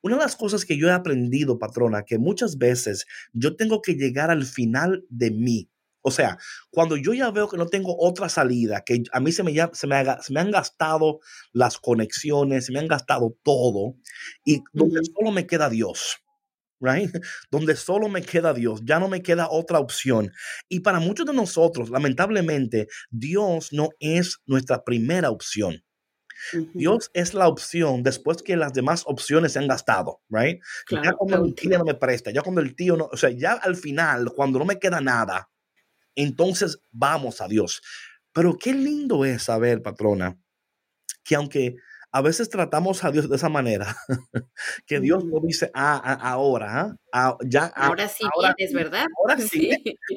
[0.02, 3.96] Una de las cosas que yo he aprendido, patrona, que muchas veces yo tengo que
[3.96, 5.70] llegar al final de mí.
[6.02, 6.38] O sea,
[6.72, 9.88] cuando yo ya veo que no tengo otra salida, que a mí se me, se
[9.88, 11.20] me, se me han gastado
[11.52, 13.96] las conexiones, se me han gastado todo,
[14.46, 16.20] y donde solo me queda Dios
[16.80, 17.12] right?
[17.52, 20.32] Donde solo me queda Dios, ya no me queda otra opción.
[20.68, 25.84] Y para muchos de nosotros, lamentablemente, Dios no es nuestra primera opción.
[26.74, 30.62] Dios es la opción después que las demás opciones se han gastado, right?
[30.90, 33.54] ya cuando el tío no me presta, ya cuando el tío no, o sea, ya
[33.54, 35.50] al final, cuando no me queda nada,
[36.16, 37.82] entonces vamos a Dios.
[38.32, 40.38] Pero qué lindo es saber, patrona,
[41.24, 41.76] que aunque
[42.12, 43.96] a veces tratamos a Dios de esa manera,
[44.88, 47.66] que Dios no dice, ah, ah ahora, ah, ya.
[47.76, 48.24] Ahora sí
[48.58, 49.06] vienes, ¿verdad?
[49.20, 49.70] Ahora sí.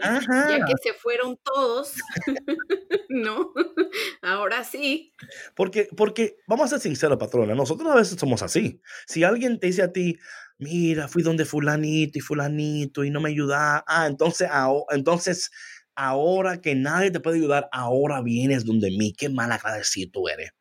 [0.03, 1.95] Ya que se fueron todos,
[3.13, 3.53] ¿no?
[4.23, 5.13] Ahora sí.
[5.55, 8.81] Porque, porque, vamos a ser sinceros, patrona, nosotros a veces somos así.
[9.07, 10.19] Si alguien te dice a ti,
[10.59, 14.49] mira, fui donde fulanito y fulanito y no me ayuda, ah, entonces,
[14.91, 15.51] entonces,
[15.95, 20.53] ahora que nadie te puede ayudar, ahora vienes donde mí, qué mal agradecido eres.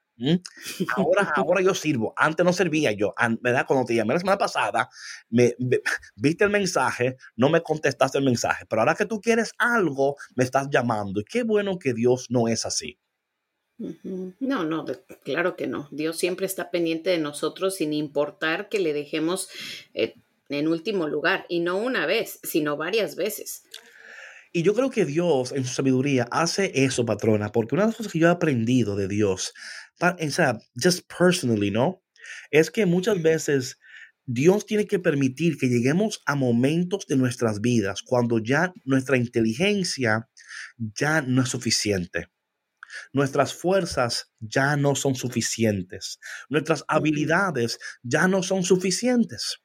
[0.96, 2.14] Ahora, ahora yo sirvo.
[2.16, 3.14] Antes no servía yo.
[3.42, 3.66] ¿Verdad?
[3.68, 4.90] Cuando te llamé la semana pasada,
[5.30, 5.56] me,
[6.16, 8.66] viste el mensaje, no me contestaste el mensaje.
[8.70, 11.22] Pero ahora que tú quieres algo, me estás llamando.
[11.22, 13.00] Y qué bueno que Dios no es así.
[14.40, 14.86] No, no,
[15.24, 15.88] claro que no.
[15.92, 19.50] Dios siempre está pendiente de nosotros sin importar que le dejemos
[19.96, 20.16] eh,
[20.50, 21.46] en último lugar.
[21.50, 23.64] Y no una vez, sino varias veces.
[24.54, 27.96] Y yo creo que Dios en su sabiduría hace eso, patrona, porque una de las
[27.96, 29.54] cosas que yo he aprendido de Dios
[30.02, 32.02] o sea, just personally, ¿no?
[32.50, 33.78] Es que muchas veces
[34.26, 40.30] Dios tiene que permitir que lleguemos a momentos de nuestras vidas cuando ya nuestra inteligencia
[40.78, 42.28] ya no es suficiente.
[43.14, 46.20] Nuestras fuerzas ya no son suficientes.
[46.50, 49.62] Nuestras habilidades ya no son suficientes.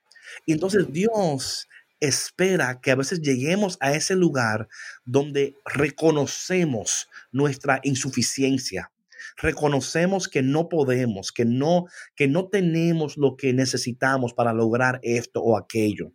[0.46, 1.68] Y entonces Dios
[2.00, 4.68] espera que a veces lleguemos a ese lugar
[5.04, 8.92] donde reconocemos nuestra insuficiencia,
[9.36, 15.42] reconocemos que no podemos, que no, que no tenemos lo que necesitamos para lograr esto
[15.42, 16.12] o aquello.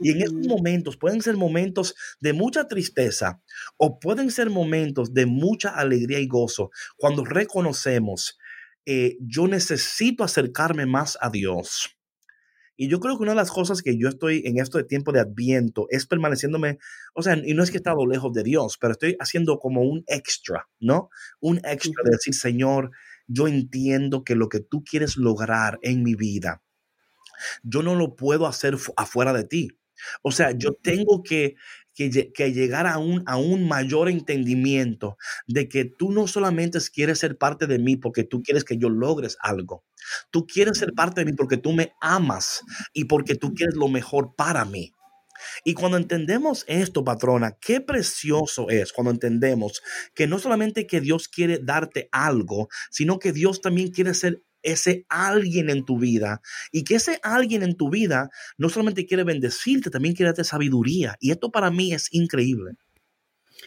[0.00, 3.40] Y en esos momentos pueden ser momentos de mucha tristeza
[3.76, 8.38] o pueden ser momentos de mucha alegría y gozo cuando reconocemos,
[8.86, 11.97] eh, yo necesito acercarme más a Dios.
[12.80, 15.10] Y yo creo que una de las cosas que yo estoy en esto de tiempo
[15.10, 16.78] de adviento es permaneciéndome,
[17.12, 19.82] o sea, y no es que he estado lejos de Dios, pero estoy haciendo como
[19.82, 21.10] un extra, ¿no?
[21.40, 22.92] Un extra de decir, Señor,
[23.26, 26.62] yo entiendo que lo que tú quieres lograr en mi vida,
[27.64, 29.68] yo no lo puedo hacer afuera de ti.
[30.22, 31.56] O sea, yo tengo que,
[31.98, 37.36] que, llegar a un, a un mayor entendimiento de que tú no solamente quieres ser
[37.36, 39.84] parte de mí porque tú quieres que yo logres algo.
[40.30, 43.88] Tú quieres ser parte de mí porque tú me amas y porque tú quieres lo
[43.88, 44.92] mejor para mí.
[45.64, 49.82] Y cuando entendemos esto, patrona, qué precioso es cuando entendemos
[50.14, 55.06] que no solamente que Dios quiere darte algo, sino que Dios también quiere ser ese
[55.08, 56.40] alguien en tu vida
[56.72, 61.16] y que ese alguien en tu vida no solamente quiere bendecirte, también quiere darte sabiduría.
[61.20, 62.72] Y esto para mí es increíble.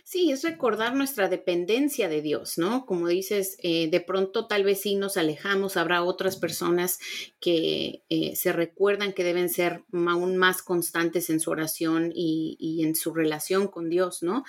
[0.04, 2.86] Sí, es recordar nuestra dependencia de Dios, ¿no?
[2.86, 7.00] Como dices, eh, de pronto tal vez sí nos alejamos, habrá otras personas
[7.40, 12.96] que eh, se recuerdan que deben ser aún más constantes en su oración y, en
[12.96, 14.44] su relación con Dios, ¿no?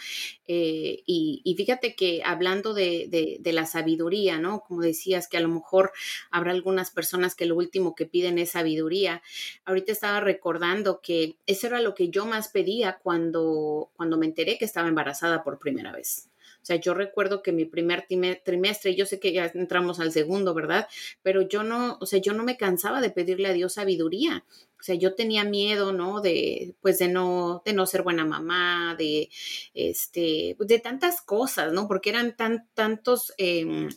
[0.47, 4.61] Eh, y, fíjate que hablando de, de, la sabiduría, ¿no?
[4.61, 5.93] Como decías, que a lo mejor
[6.31, 9.23] habrá algunas personas que lo último que piden es sabiduría.
[9.65, 14.57] Ahorita estaba recordando que eso era lo que yo más pedía cuando, cuando me enteré
[14.57, 16.29] que estaba embarazada por primera vez.
[16.62, 18.07] O sea, yo recuerdo que mi primer
[18.45, 20.87] trimestre, yo sé que ya entramos al segundo, ¿verdad?
[21.23, 24.45] Pero yo no, o sea, yo no me cansaba de pedirle a Dios sabiduría.
[24.79, 26.21] O sea, yo tenía miedo, ¿no?
[26.21, 29.29] De, pues, de no, de no ser buena mamá, de,
[29.75, 31.88] este, de tantas cosas, ¿no?
[31.88, 33.88] Porque eran tan, tantos, em,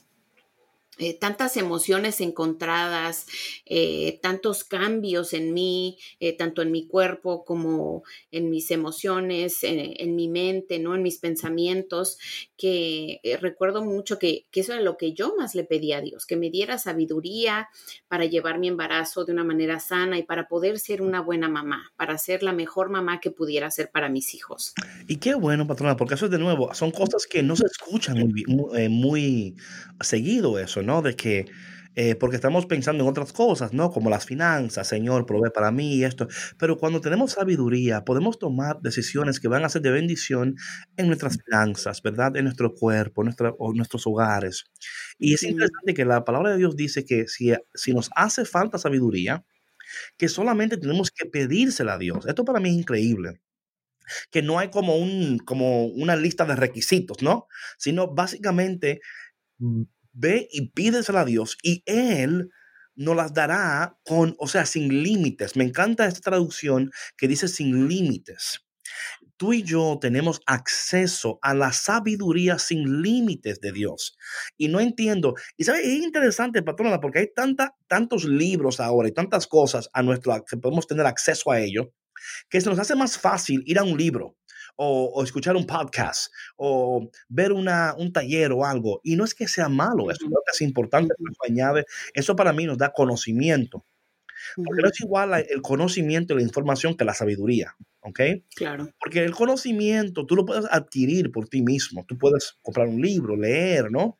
[0.97, 3.25] eh, tantas emociones encontradas,
[3.65, 10.15] eh, tantos cambios en mí, eh, tanto en mi cuerpo como en mis emociones, en,
[10.15, 10.95] mi mente, ¿no?
[10.95, 12.17] En mis pensamientos,
[12.57, 16.25] que recuerdo mucho que, que, eso era lo que yo más le pedía a Dios,
[16.25, 17.67] que me diera sabiduría
[18.07, 21.91] para llevar mi embarazo de una manera sana y para poder ser una buena mamá,
[21.97, 24.73] para ser la mejor mamá que pudiera ser para mis hijos.
[25.07, 28.17] Y qué bueno, patrona, porque eso es de nuevo, son cosas que no se escuchan
[28.17, 29.55] muy, muy, muy
[30.01, 31.01] seguido eso, ¿no?
[31.01, 31.45] De que,
[31.95, 33.91] eh, porque estamos pensando en otras cosas, ¿no?
[33.91, 36.27] Como las finanzas, Señor, provee para mí y esto.
[36.57, 40.55] Pero cuando tenemos sabiduría, podemos tomar decisiones que van a ser de bendición
[40.97, 42.35] en nuestras finanzas, ¿verdad?
[42.37, 44.65] En nuestro cuerpo, nuestra, o nuestros hogares.
[45.17, 48.77] Y es interesante que la palabra de Dios dice que si, si nos hace falta
[48.77, 49.45] sabiduría,
[50.17, 52.25] que solamente tenemos que pedírsela a Dios.
[52.27, 53.41] Esto para mí es increíble
[54.31, 57.47] que no hay como, un, como una lista de requisitos, ¿no?
[57.77, 59.01] Sino básicamente
[59.59, 59.83] mm,
[60.15, 62.49] ve y pídesela a Dios y Él
[62.95, 65.55] nos las dará con, o sea, sin límites.
[65.55, 68.61] Me encanta esta traducción que dice sin límites.
[69.37, 74.17] Tú y yo tenemos acceso a la sabiduría sin límites de Dios.
[74.57, 75.35] Y no entiendo.
[75.57, 80.01] Y sabes, es interesante, patrona, porque hay tanta, tantos libros ahora y tantas cosas a
[80.03, 81.91] nuestro que podemos tener acceso a ello,
[82.49, 84.37] que se nos hace más fácil ir a un libro
[84.75, 88.99] o, escuchar un podcast o ver una, un taller o algo.
[89.03, 91.13] Y no es que sea malo, eso es importante,
[91.47, 93.85] añade, eso para mí nos da conocimiento.
[94.55, 98.19] Porque no es igual el conocimiento y la información que la sabiduría, ¿ok?
[98.55, 98.89] Claro.
[98.99, 103.35] Porque el conocimiento tú lo puedes adquirir por ti mismo, tú puedes comprar un libro,
[103.35, 104.19] leer, ¿no?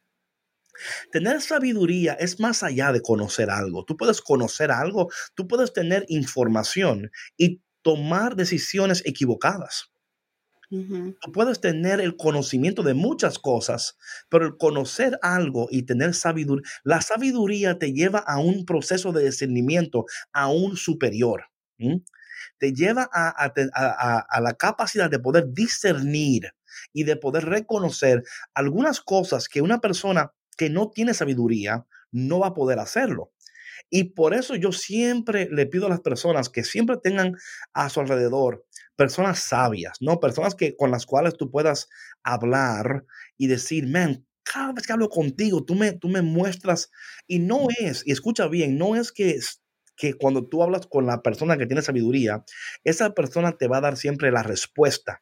[1.12, 3.86] Tener sabiduría es más allá de conocer algo.
[3.86, 9.92] Tú puedes conocer algo, tú puedes tener información y tomar decisiones equivocadas.
[11.22, 13.98] Tú puedes tener el conocimiento de muchas cosas,
[14.30, 19.26] pero el conocer algo y tener sabiduría, la sabiduría te lleva a un proceso de
[19.26, 21.46] discernimiento aún superior.
[22.58, 26.54] Te lleva a, a, la capacidad de poder discernir
[26.94, 32.48] y de poder reconocer algunas cosas que una persona que no tiene sabiduría no va
[32.48, 33.32] a poder hacerlo.
[33.90, 37.36] Y por eso yo siempre le pido a las personas que siempre tengan
[37.74, 40.20] a su alrededor personas sabias, ¿no?
[40.20, 41.90] Personas que, con las cuales tú puedas
[42.24, 43.06] hablar
[43.38, 46.92] y decir, man, cada vez que hablo contigo, tú me, tú me muestras,
[47.28, 49.38] y no es, y escucha bien, no es que,
[49.98, 52.44] que cuando tú hablas con la persona que tiene sabiduría,
[52.84, 55.22] esa persona te va a dar siempre la respuesta.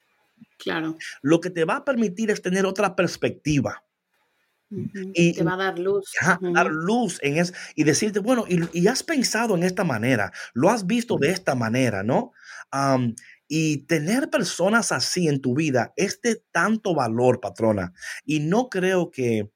[0.58, 0.98] Claro.
[1.22, 3.84] Lo que te va a permitir es tener otra perspectiva.
[5.13, 6.12] Y te va a dar luz.
[6.53, 7.43] Dar luz en
[7.75, 12.03] y decirte, bueno, y, has pensado en esta manera, lo has visto de esta manera,
[12.03, 12.31] ¿no?
[13.47, 17.93] y tener personas así en tu vida es de tanto valor, patrona.
[18.25, 19.51] Y no creo que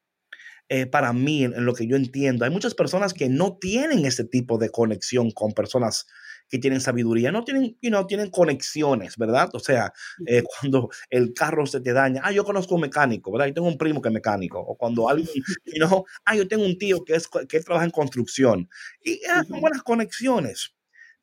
[0.70, 4.26] eh, para mí, en, lo que yo entiendo, hay muchas personas que no tienen ese
[4.26, 6.08] tipo de conexión con personas
[6.50, 9.50] que tienen sabiduría, no tienen, you know, tienen conexiones, ¿verdad?
[9.54, 9.94] O sea,
[10.26, 13.48] eh, cuando el carro se te daña, ah, yo conozco un mecánico, ¿verdad?
[13.48, 15.30] Yo tengo un primo que es mecánico, o cuando alguien,
[15.66, 18.70] you know, ah, yo tengo un tío que, es, que trabaja en construcción,
[19.04, 20.74] y ah, son buenas conexiones,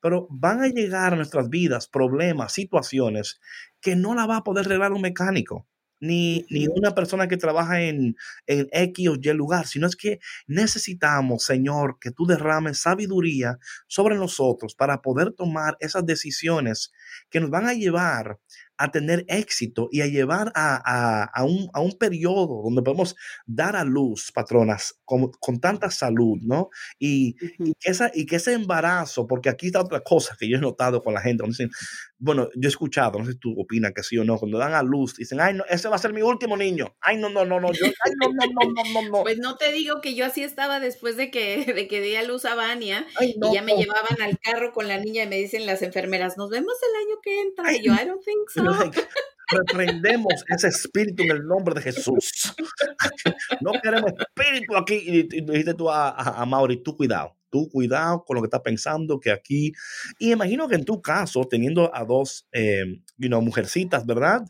[0.01, 3.41] pero van a llegar a nuestras vidas problemas, situaciones
[3.81, 5.67] que no la va a poder arreglar un mecánico
[6.05, 10.19] ni, ni una persona que trabaja en, en X o Y lugar, sino es que
[10.47, 16.93] necesitamos, Señor, que tú derrames sabiduría sobre nosotros para poder tomar esas decisiones
[17.31, 18.39] que nos van a llevar
[18.77, 23.15] a tener éxito y a llevar a, a, un, a, un, periodo donde podemos
[23.47, 26.71] dar a luz, patronas, con, con tanta salud, ¿no?
[26.99, 30.57] Y, y, que esa, y que ese embarazo, porque aquí está otra cosa que yo
[30.57, 31.71] he notado con la gente, dicen,
[32.19, 34.75] bueno, yo he escuchado, no sé si tú opinas que sí o no, cuando dan
[34.75, 37.45] a luz, dicen, ay, no, ese va a ser mi último niño, ay, no, no,
[37.45, 39.23] no, no, yo, ay, no, no, no, no, no, no.
[39.23, 42.23] Pues no te digo que yo así estaba después de que, de que di a
[42.23, 45.67] luz a Vania y ya me llevaban al carro con la niña y me dicen
[45.67, 48.64] las enfermeras, nos vemos el año que entra, y yo, I don't think so.
[49.51, 52.55] Reprendemos ese espíritu en el nombre de Jesús.
[53.61, 54.95] No queremos espíritu aquí.
[54.95, 59.21] Y, dijiste tú a, a, Mauri, tú cuidado, tú cuidado con lo que estás pensando,
[59.21, 59.73] que aquí.
[60.19, 62.85] Y imagino que en tu caso, teniendo a dos eh,
[63.17, 64.43] you know, mujercitas, ¿verdad?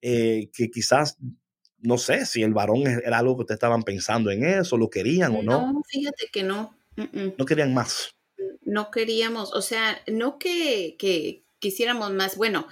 [0.00, 1.18] Eh, que quizás
[1.78, 5.34] no sé si el varón era algo que ustedes estaban pensando en eso, lo querían
[5.36, 5.72] o no.
[5.72, 6.76] No, fíjate que no.
[7.36, 8.14] No querían más.
[8.62, 12.36] No queríamos, o sea, no que, que quisiéramos más.
[12.36, 12.66] Bueno,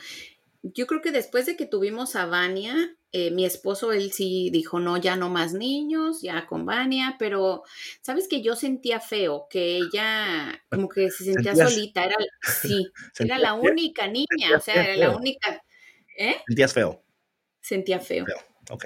[0.73, 4.81] yo creo que después de que tuvimos a Vania, eh, mi esposo, él sí dijo,
[4.81, 7.65] no, ya no más niños, ya con Vania, pero
[8.01, 12.17] sabes que yo sentía feo, que ella como que se sentía solita, era,
[12.63, 12.89] sí,
[13.19, 15.63] era la única niña, o sea, era la única.
[16.17, 16.37] ¿Eh?
[16.47, 17.05] Sentías feo.
[17.61, 18.25] Sentía feo,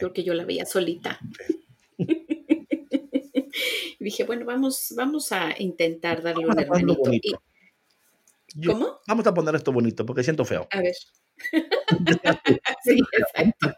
[0.01, 1.21] porque yo la veía solita.
[1.97, 1.99] Y
[4.01, 7.41] dije, bueno, vamos, vamos a intentar darle un hermanito.
[8.67, 8.99] ¿Cómo?
[9.07, 10.67] Vamos a poner esto bonito porque siento feo.
[10.71, 10.95] A ver.
[12.85, 13.75] sí, exacto.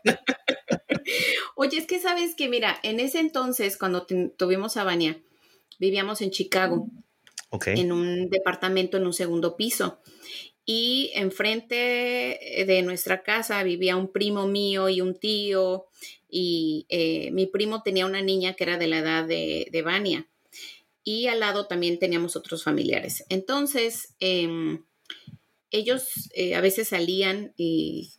[1.57, 5.21] Oye, es que sabes que, mira, en ese entonces, cuando tuvimos a Vania,
[5.79, 6.89] vivíamos en Chicago,
[7.67, 10.01] en un departamento en un segundo piso.
[10.65, 15.87] Y enfrente de nuestra casa vivía un primo mío y un tío,
[16.29, 20.29] y eh, mi primo tenía una niña que era de la edad de, de Vania.
[21.03, 23.25] Y al lado también teníamos otros familiares.
[23.31, 24.85] Entonces, em,
[25.71, 28.13] ellos eh, a veces salían y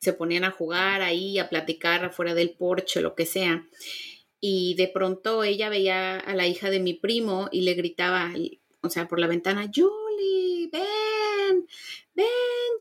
[0.00, 3.66] se ponían a jugar ahí, a platicar afuera del porche, lo que sea.
[4.38, 8.30] Y de pronto ella veía a la hija de mi primo y le gritaba,
[8.82, 11.66] o sea, por la ventana, Julie, ven,
[12.14, 12.26] ven,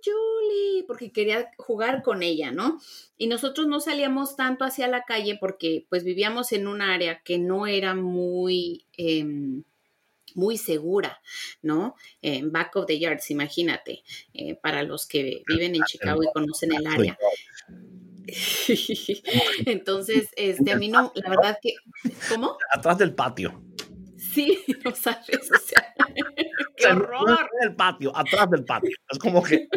[0.04, 2.82] Julie, porque quería jugar con ella, ¿no?
[3.18, 7.38] Y nosotros no salíamos tanto hacia la calle porque pues vivíamos en un área que
[7.38, 8.86] no era muy...
[8.98, 9.64] Em,
[10.36, 11.22] muy segura,
[11.62, 11.96] ¿no?
[12.22, 14.04] En back of the yards, imagínate,
[14.34, 17.18] eh, para los que viven en Chicago y conocen el área.
[19.66, 21.76] Entonces, este, a mí no, la verdad que,
[22.30, 22.58] ¿cómo?
[22.72, 23.62] Atrás del patio.
[24.18, 25.94] Sí, no sabes, o sea,
[26.78, 27.38] qué horror.
[27.78, 28.96] patio, atrás del patio.
[29.10, 29.68] Es como que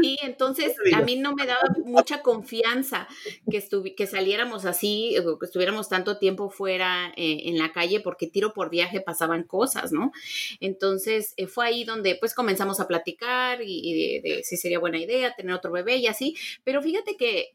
[0.00, 3.08] Sí, entonces a mí no me daba mucha confianza
[3.50, 3.62] que,
[3.96, 8.70] que saliéramos así, que estuviéramos tanto tiempo fuera eh, en la calle, porque tiro por
[8.70, 10.12] viaje pasaban cosas, ¿no?
[10.60, 15.34] Entonces eh, fue ahí donde pues comenzamos a platicar y, de, si sería buena idea
[15.34, 17.54] tener otro bebé y así, pero fíjate que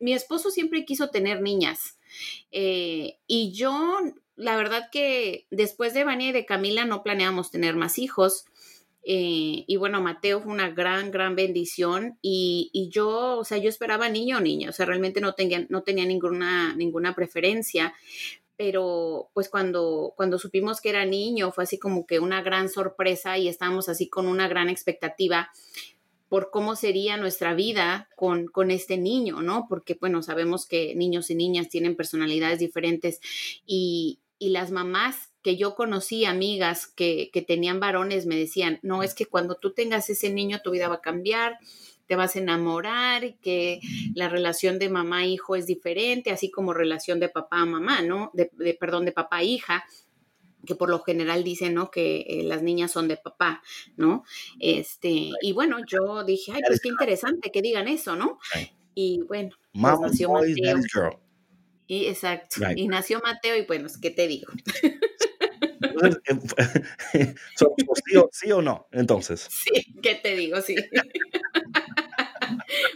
[0.00, 1.98] mi esposo siempre quiso tener niñas
[2.50, 3.98] eh, y yo,
[4.36, 8.44] la verdad que después de Vania y de Camila no planeamos tener más hijos.
[9.10, 14.10] Eh, y bueno, Mateo fue una gran, gran bendición y, yo, o sea, yo esperaba
[14.10, 17.94] niño o niña, o sea, realmente no tenía, no tenía ninguna, ninguna preferencia,
[18.58, 23.38] pero pues cuando, cuando supimos que era niño fue así como que una gran sorpresa
[23.38, 25.52] y estábamos así con una gran expectativa
[26.28, 29.64] por cómo sería nuestra vida con, con este niño, ¿no?
[29.70, 33.20] Porque, bueno, sabemos que niños y niñas tienen personalidades diferentes
[33.64, 39.02] y, y las mamás que yo conocí, amigas que, que tenían varones, me decían, no,
[39.02, 41.58] es que cuando tú tengas ese niño tu vida va a cambiar,
[42.08, 43.80] te vas a enamorar, que
[44.14, 48.30] la relación de mamá-hijo es diferente, así como relación de papá-mamá, ¿no?
[48.32, 49.84] De, perdón, de papá-hija
[50.66, 51.90] que por lo general dicen, ¿no?
[51.90, 53.62] Que eh, las niñas son de papá,
[53.96, 54.24] ¿no?
[54.58, 58.38] Este, y bueno, yo dije, ay, pues qué interesante que digan eso, ¿no?
[58.94, 61.20] Y bueno, pues nació Mateo.
[61.86, 62.60] Y exacto.
[62.74, 64.52] Y nació Mateo y bueno, ¿qué te digo?
[65.80, 66.40] Em,
[68.32, 68.88] sí, o, no?
[68.92, 69.48] Entonces.
[69.50, 70.60] Sí, ¿qué te digo?
[70.60, 70.76] Sí.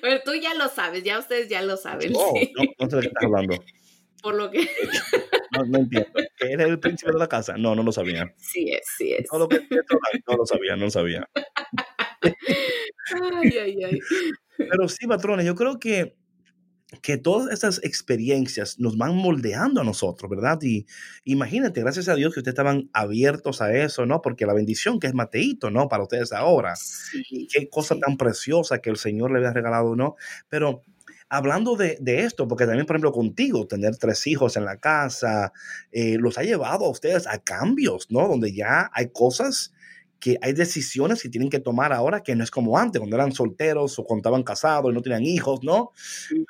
[0.00, 2.12] Bueno, tú ya lo sabes, ya ustedes ya lo saben.
[2.16, 3.62] Oh, no, no sé de qué estás hablando.
[4.22, 4.68] Por lo que.
[5.50, 6.10] No, no entiendo.
[6.40, 7.56] ¿Eres el príncipe de la casa?
[7.58, 8.32] No, no lo sabía.
[8.38, 9.26] Sí es, sí es.
[9.30, 11.28] No lo, no lo sabía, no lo sabía.
[12.22, 13.98] Ay, ay, ay.
[14.56, 16.16] Pero sí, patrones, yo creo que
[17.00, 20.58] que todas estas experiencias nos van moldeando a nosotros, ¿verdad?
[20.62, 20.86] Y
[21.24, 24.20] imagínate, gracias a Dios que ustedes estaban abiertos a eso, ¿no?
[24.20, 25.88] Porque la bendición que es Mateito, ¿no?
[25.88, 26.74] Para ustedes ahora.
[27.50, 30.16] Qué cosa tan preciosa que el Señor le había regalado, ¿no?
[30.48, 30.82] Pero
[31.28, 35.52] hablando de, esto, porque también, por ejemplo, contigo, tener tres hijos en la casa,
[35.90, 38.28] eh, los ha llevado a ustedes a cambios, ¿no?
[38.28, 39.72] Donde ya hay cosas
[40.22, 43.32] que hay decisiones que tienen que tomar ahora que no es como antes, cuando eran
[43.32, 45.90] solteros o cuando estaban casados y no tenían hijos, ¿no?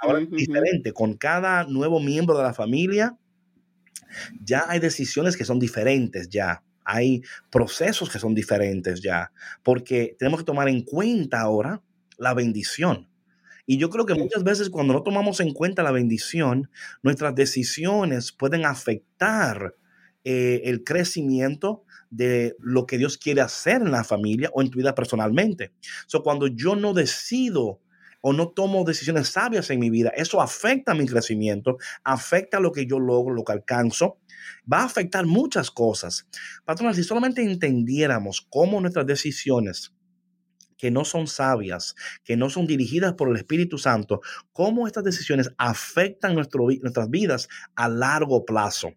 [0.03, 0.93] Ahora es diferente.
[0.93, 3.17] Con cada nuevo miembro de la familia,
[4.45, 6.63] ya hay decisiones que son diferentes ya.
[6.85, 11.81] Hay procesos que son diferentes ya, porque tenemos que tomar en cuenta ahora
[12.19, 13.09] la bendición.
[13.65, 16.69] Y yo creo que muchas veces cuando no tomamos en cuenta la bendición,
[17.03, 19.77] nuestras decisiones pueden afectar
[20.25, 24.79] eh, el crecimiento de lo que Dios quiere hacer en la familia o en tu
[24.79, 25.73] vida personalmente.
[26.07, 27.81] So, cuando yo no decido
[28.21, 32.87] o no tomo decisiones sabias en mi vida, eso afecta mi crecimiento, afecta lo que
[32.87, 34.19] yo logro, lo que alcanzo,
[34.71, 36.29] va a afectar muchas cosas.
[36.65, 39.93] Patrona, si solamente entendiéramos cómo nuestras decisiones
[40.83, 44.21] que no son sabias, que no son dirigidas por el Espíritu Santo,
[44.53, 48.93] cómo estas decisiones afectan nuestras vidas a largo plazo.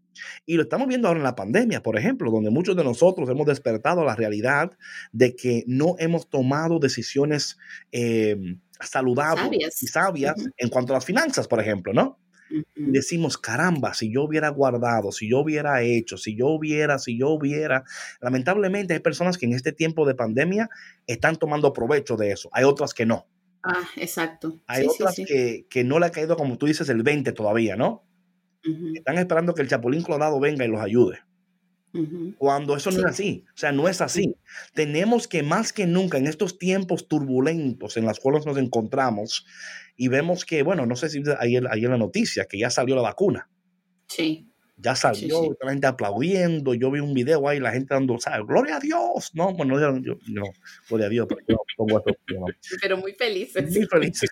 [0.48, 3.46] Y lo estamos viendo ahora en la pandemia, por ejemplo, donde muchos de nosotros hemos
[3.46, 4.72] despertado la realidad
[5.12, 7.56] de que no hemos tomado decisiones
[7.92, 8.36] eh,
[8.80, 12.18] saludables y sabias en cuanto a las finanzas, por ejemplo, ¿no?
[12.76, 17.30] Decimos, caramba, si yo hubiera guardado, si yo hubiera hecho, si yo hubiera, si yo
[17.30, 17.84] hubiera.
[18.22, 20.70] Lamentablemente hay personas que en este tiempo de pandemia
[21.08, 22.50] están tomando provecho de eso.
[22.52, 23.28] Hay otras que no.
[23.64, 24.60] Ah, exacto.
[24.68, 28.06] Hay otras Que, que, no le ha caído, como tú dices, el 20 todavía, ¿no?
[28.96, 31.20] Están esperando que el chapulín colorado venga y los ayude.
[32.38, 34.36] Cuando eso no es así, o sea, no es así.
[34.74, 39.46] Tenemos que más que nunca en estos tiempos turbulentos en los cuales nos encontramos
[39.96, 43.02] y vemos que, bueno, no sé si ayer, ayer la noticia, que ya salió la
[43.02, 43.50] vacuna.
[44.08, 44.50] Sí.
[44.78, 48.46] Ya salió, la gente aplaudiendo, yo vi un video ahí, la gente dando, ¿sabes?
[48.46, 49.32] Gloria a Dios.
[49.34, 50.44] No, bueno, yo, no,
[50.90, 52.14] gloria a Dios, pero yo pongo esto,
[52.82, 53.72] Pero muy felices.
[53.72, 54.30] Muy felices,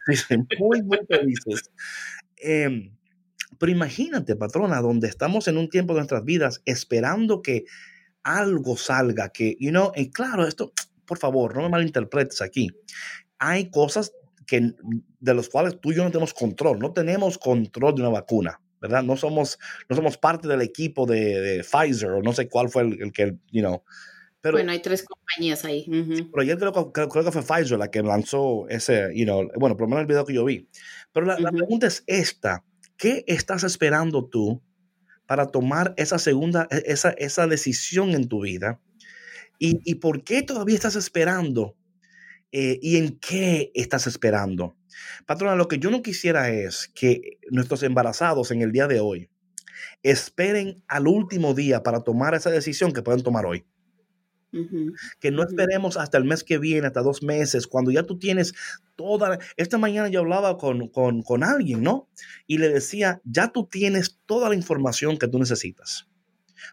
[0.59, 1.71] muy, muy felices.
[2.35, 2.91] Eh,
[3.63, 7.63] pero imagínate, patrona, donde estamos en un tiempo de nuestras vidas esperando que
[8.21, 10.73] algo salga, que, you know, y claro, esto,
[11.05, 12.67] por favor, no me malinterpretes aquí.
[13.39, 14.11] Hay cosas
[14.45, 14.73] que,
[15.17, 18.59] de las cuales tú y yo no tenemos control, no tenemos control de una vacuna.
[18.81, 19.01] ¿verdad?
[19.01, 19.57] No somos,
[19.87, 23.61] no somos parte del equipo de, Pfizer o no sé cuál fue el, que, you
[23.61, 23.81] know.
[24.41, 25.85] Pero, bueno, hay tres compañías ahí.
[25.87, 29.83] Pero ayer creo, creo, que fue Pfizer la que lanzó ese, you know, bueno, por
[29.83, 30.67] lo menos el video que yo vi.
[31.13, 32.61] Pero la, la pregunta es esta.
[33.03, 34.63] ¿Qué estás esperando tú
[35.27, 38.79] para tomar esa segunda, e, esa, esa decisión en tu vida?
[39.59, 41.75] ¿Y, por qué todavía estás esperando?
[42.53, 44.77] Eh, ¿Y en qué estás esperando?
[45.25, 49.29] Patrona, lo que yo no quisiera es que nuestros embarazados en el día de hoy
[50.01, 53.65] esperen al último día para tomar esa decisión que pueden tomar hoy.
[55.19, 58.53] Que no esperemos hasta el mes que viene, hasta dos meses, cuando ya tú tienes
[58.95, 59.39] toda...
[59.57, 62.09] Esta mañana yo hablaba con, con, alguien, ¿no?
[62.47, 66.07] Y le decía, ya tú tienes toda la información que tú necesitas.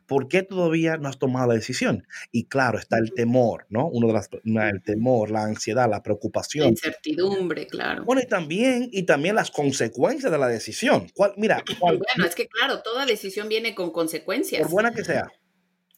[0.06, 2.06] ¿Por qué todavía no has tomado la decisión?
[2.30, 3.88] Y claro, está el temor, ¿no?
[3.88, 6.64] Uno de las, el temor, la ansiedad, la preocupación.
[6.64, 8.04] La incertidumbre, claro.
[8.04, 11.08] Bueno, y también, y también las consecuencias de la decisión.
[11.14, 14.62] ¿Cuál, mira, bueno, es que claro, toda decisión viene con consecuencias.
[14.62, 15.30] Por buena que sea.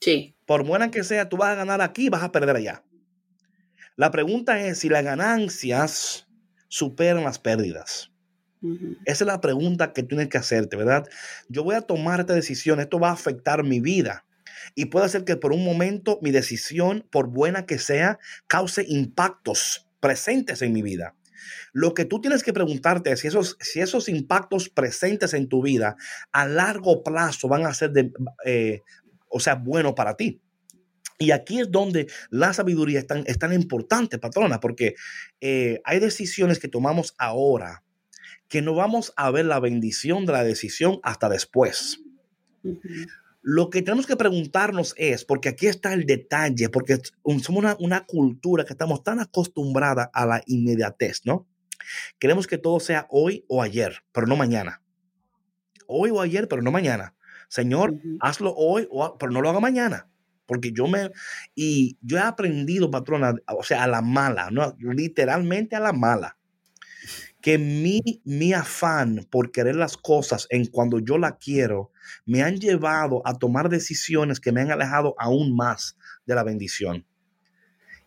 [0.03, 0.35] Sí.
[0.47, 2.83] Por buena que sea, tú vas a ganar aquí, vas a perder allá.
[3.97, 6.27] La pregunta es si las ganancias
[6.69, 8.11] superan las pérdidas.
[9.05, 11.09] Esa es la pregunta que tienes que hacerte, ¿verdad?
[11.49, 14.25] Yo voy a tomar esta decisión, esto va a afectar mi vida.
[14.75, 19.89] Y puede ser que por un momento mi decisión, por buena que sea, cause impactos
[20.01, 21.15] presentes en mi vida.
[21.73, 25.63] Lo que tú tienes que preguntarte es si esos, si esos impactos presentes en tu
[25.63, 25.97] vida
[26.33, 28.13] a largo plazo van a ser de,
[28.45, 28.83] eh,
[29.33, 30.41] o sea, bueno para ti.
[31.19, 34.95] Y aquí es donde la sabiduría es tan, es tan importante, patrona, porque
[35.41, 37.85] eh, hay decisiones que tomamos ahora
[38.49, 42.01] que no vamos a ver la bendición de la decisión hasta después.
[43.41, 48.05] Lo que tenemos que preguntarnos es, porque aquí está el detalle, porque somos una, una
[48.05, 51.49] cultura que estamos tan acostumbrada a la inmediatez, ¿no?
[52.19, 54.83] Queremos que todo sea hoy o ayer, pero no mañana.
[55.87, 57.15] Hoy o ayer, pero no mañana.
[57.53, 58.89] Señor, hazlo hoy,
[59.19, 60.09] pero no lo haga mañana.
[60.47, 61.11] Porque yo me.
[61.55, 64.75] Y yo he aprendido, patrona, o sea, a la mala, ¿no?
[64.79, 66.39] literalmente a la mala,
[67.43, 71.91] que mi, mi afán por querer las cosas en cuando yo la quiero
[72.25, 77.05] me han llevado a tomar decisiones que me han alejado aún más de la bendición.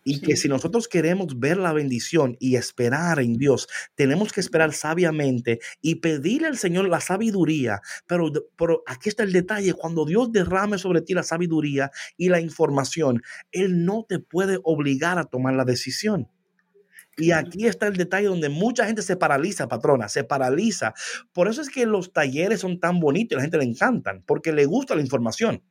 [0.08, 4.72] Y que si nosotros queremos ver la bendición y esperar en Dios, tenemos que esperar
[4.72, 7.80] sabiamente y pedirle al Señor la sabiduría.
[8.06, 12.38] Pero, pero aquí está el detalle, cuando Dios derrame sobre ti la sabiduría y la
[12.38, 16.28] información, Él no te puede obligar a tomar la decisión.
[17.16, 20.94] Y aquí está el detalle donde mucha gente se paraliza, patrona, se paraliza.
[21.32, 24.22] Por eso es que los talleres son tan bonitos y a la gente le encantan,
[24.24, 25.64] porque le gusta la información.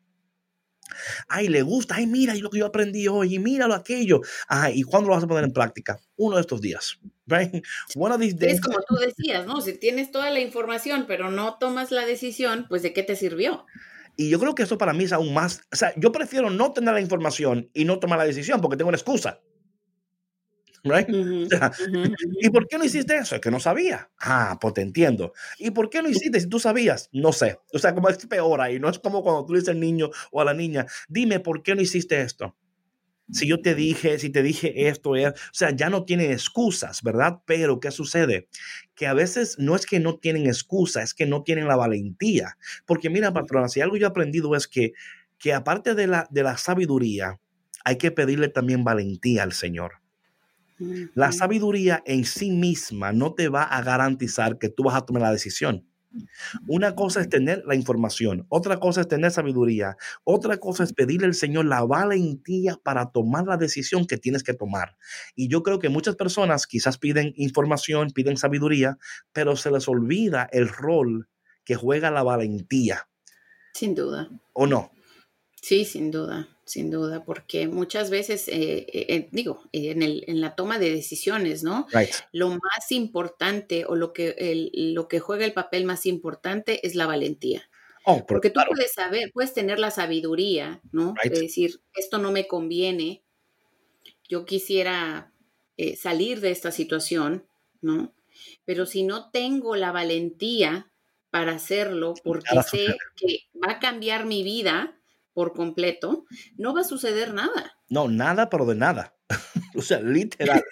[1.27, 4.21] Ay, le gusta, ay, mira lo que yo aprendí hoy, y míralo aquello.
[4.47, 5.99] Ay, ¿y cuándo lo vas a poner en práctica?
[6.15, 6.99] Uno de estos días.
[7.27, 9.61] Es como tú decías, ¿no?
[9.61, 13.65] Si tienes toda la información, pero no tomas la decisión, pues ¿de qué te sirvió?
[14.17, 16.71] Y yo creo que eso para mí es aún más, o sea, yo prefiero no
[16.71, 19.41] tener la información y no tomar la decisión porque tengo una excusa.
[20.85, 21.07] Right?
[22.41, 23.35] ¿Y por qué no hiciste eso?
[23.35, 24.09] Es que no sabía.
[24.19, 25.33] Ah, pues te entiendo.
[25.57, 27.09] ¿Y por qué no hiciste si tú sabías?
[27.11, 27.57] No sé.
[27.73, 28.79] O sea, como es peor ahí.
[28.79, 31.73] No es como cuando tú dices al niño o a la niña, dime por qué
[31.73, 32.55] no hiciste esto.
[33.31, 37.39] Si yo te dije, si te dije esto, o sea, ya no tienen excusas, ¿verdad?
[37.47, 38.47] Pero ¿qué sucede?
[38.93, 42.57] Que a veces no es que no tienen excusa, es que no tienen la valentía.
[42.85, 44.93] Porque mira, patrona, si algo yo he aprendido es que,
[45.39, 47.39] que aparte de la, de la sabiduría,
[47.83, 50.04] hay que pedirle también valentía al Señor.
[51.13, 55.21] La sabiduría en sí misma no te va a garantizar que tú vas a tomar
[55.21, 55.85] la decisión.
[56.67, 61.27] Una cosa es tener la información, otra cosa es tener sabiduría, otra cosa es pedirle
[61.27, 64.97] al Señor la valentía para tomar la decisión que tienes que tomar.
[65.35, 68.97] Y yo creo que muchas personas quizás piden información, piden sabiduría,
[69.33, 71.27] pero se les olvida el rol
[71.65, 73.09] que juega la valentía.
[73.73, 74.29] Sin duda.
[74.53, 74.91] ¿O no?
[75.65, 80.41] Sí, sin duda sin duda, porque muchas veces, eh, eh, eh, digo, en, el, en
[80.41, 81.85] la toma de decisiones, ¿no?
[82.31, 86.95] Lo más importante o lo que, el, lo que juega el papel más importante es
[86.95, 87.69] la valentía.
[88.03, 91.13] Oh, porque tú puedes saber, puedes tener la sabiduría, ¿no?
[91.23, 93.23] De decir, esto no me conviene,
[94.27, 95.31] yo quisiera
[95.77, 97.45] eh, salir de esta situación,
[97.81, 98.15] ¿no?
[98.65, 100.91] Pero si no tengo la valentía
[101.29, 104.94] para hacerlo, porque sé que va a cambiar mi vida
[105.35, 106.25] por completo,
[106.57, 107.77] no va a suceder nada.
[107.89, 109.15] No, nada, pero de nada.
[109.75, 110.63] o sea, literal.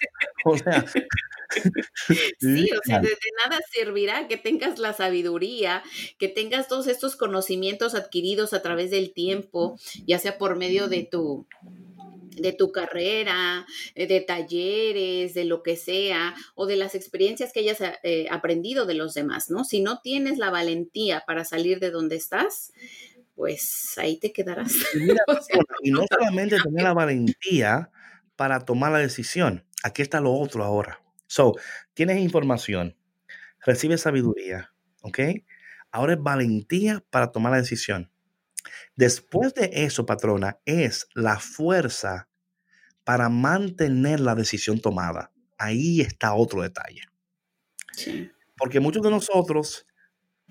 [0.44, 0.84] o sea,
[2.40, 5.82] sí, o sea, de, nada servirá que tengas la sabiduría,
[6.18, 11.04] que tengas todos estos conocimientos adquiridos a través del tiempo, ya sea por medio de
[11.04, 11.46] tu
[12.36, 17.60] de tu carrera, eh, de talleres, de lo que sea, o de las experiencias que
[17.60, 19.64] hayas eh, aprendido de los demás, ¿no?
[19.64, 22.72] Si no tienes la valentía para salir de donde estás,
[23.34, 24.72] pues ahí te quedarás.
[24.94, 25.06] Y,
[25.90, 27.90] no solamente tener la valentía
[28.36, 31.00] para tomar la decisión, aquí está lo otro ahora.
[31.26, 31.54] So,
[31.94, 32.96] tienes información,
[33.64, 34.72] recibes sabiduría,
[35.02, 35.18] ¿ok?
[35.90, 38.10] Ahora es valentía para tomar la decisión.
[38.96, 42.28] Después de eso, patrona, es la fuerza
[43.04, 45.30] para mantener la decisión tomada.
[45.58, 47.02] Ahí está otro detalle.
[48.56, 49.86] Porque muchos de nosotros,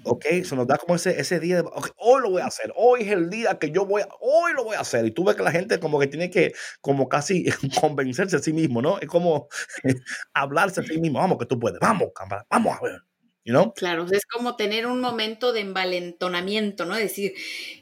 [0.03, 3.01] ok, se nos da como ese, ese día de, hoy lo voy a hacer, hoy
[3.01, 5.05] es el día que yo voy a, hoy lo voy a hacer.
[5.05, 7.45] Y tú ves que la gente como que tiene que, como casi
[7.81, 8.99] convencerse a sí mismo, ¿no?
[8.99, 9.47] Es como
[10.33, 13.01] hablarse a sí mismo, vamos que tú puedes, vamos, cámara, vamos a ver.
[13.75, 16.95] Claro, es como tener un momento de envalentonamiento, ¿no?
[16.95, 17.33] Decir,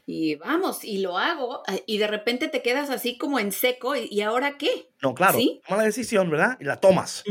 [0.08, 3.96] y vamos, y lo hago, ah, y de repente te quedas así como en seco,
[3.96, 4.90] ¿y, ahora qué?
[5.04, 5.38] No, claro,
[5.68, 6.58] toma la decisión, ¿verdad?
[6.60, 7.24] Y la tomas.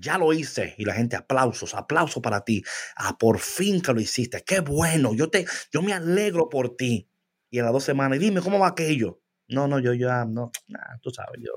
[0.00, 2.62] Ya lo hice, y la gente, aplausos, aplauso para ti.
[2.96, 7.08] Ah, por fin que lo hiciste, qué bueno, yo, te, yo me alegro por ti.
[7.50, 9.20] Y a las dos semanas, dime, ¿cómo va aquello?
[9.48, 11.52] No, no, yo ya, no, nah, tú sabes, yo...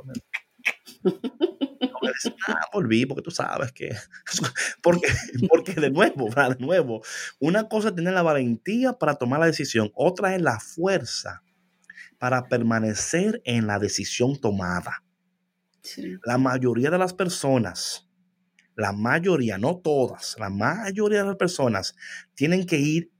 [2.73, 3.95] volví porque tú sabes que,
[4.83, 5.07] porque,
[5.47, 7.01] porque de nuevo, de nuevo,
[7.39, 11.43] una cosa es tener la valentía para tomar la decisión, otra es la fuerza
[12.17, 15.03] para permanecer en la decisión tomada.
[16.25, 18.08] La mayoría de las personas,
[18.79, 21.95] la mayoría, no todas, la mayoría de las personas
[22.33, 23.11] tienen que ir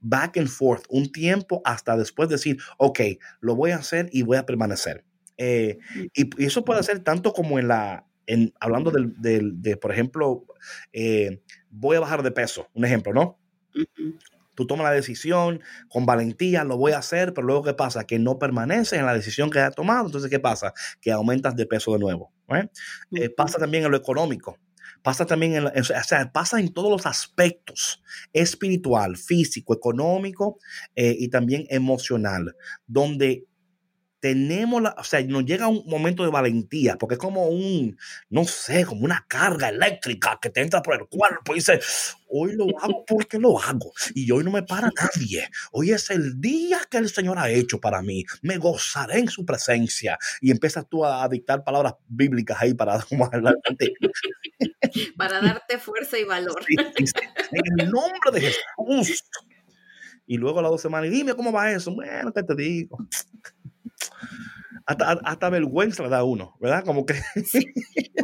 [0.00, 3.00] back and forth un tiempo hasta después decir, ok,
[3.40, 5.04] lo voy a hacer y voy a permanecer.
[5.36, 6.00] Eh, mm.
[6.14, 10.46] y, eso puede ser tanto como en la, en, hablando del, de, por ejemplo,
[10.94, 13.38] eh, voy a bajar de peso, un ejemplo, ¿no?
[14.54, 18.04] Tú tomas la decisión con valentía, lo voy a hacer, pero luego ¿qué pasa?
[18.04, 20.72] Que no permaneces en la decisión que has tomado, entonces ¿qué pasa?
[21.00, 22.32] Que aumentas de peso de nuevo.
[23.12, 24.58] Eh, pasa también en lo económico
[25.02, 30.58] pasa también en, o sea, pasa en todos los aspectos, espiritual, físico, económico
[30.94, 33.46] y también emocional, donde
[34.22, 37.98] tenemos la, o sea, nos llega un momento de valentía, porque es como un,
[38.30, 42.54] no sé, como una carga eléctrica que te entra por el cuerpo y dices, hoy
[42.54, 45.48] lo hago porque lo hago y hoy no me para nadie.
[45.72, 48.24] Hoy es el día que el Señor ha hecho para mí.
[48.42, 50.16] Me gozaré en su presencia.
[50.40, 53.04] Y empiezas tú a, dictar palabras bíblicas ahí para
[55.16, 56.64] para darte fuerza y valor.
[56.68, 59.24] en el nombre de Jesús.
[60.28, 61.92] Y luego a las dos semanas, dime cómo va eso.
[61.92, 62.98] Bueno, ¿qué te digo?
[64.86, 66.84] Hasta, hasta vergüenza da uno, ¿verdad?
[66.84, 67.14] Como que...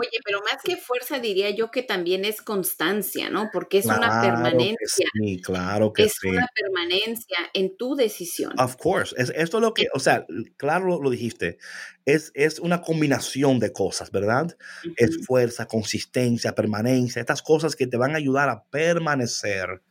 [0.00, 3.50] Oye, pero más que fuerza diría yo que también es constancia, ¿no?
[3.52, 5.08] Porque es una permanencia.
[5.12, 8.52] sí, claro que es una permanencia en tu decisión.
[8.58, 9.14] Of course.
[9.18, 10.26] Es, esto es lo que, o sea,
[10.56, 11.58] claro lo, dijiste,
[12.04, 14.56] es, es una combinación de cosas, ¿verdad?
[14.96, 19.82] Es fuerza, consistencia, permanencia, estas cosas que te van a ayudar a permanecer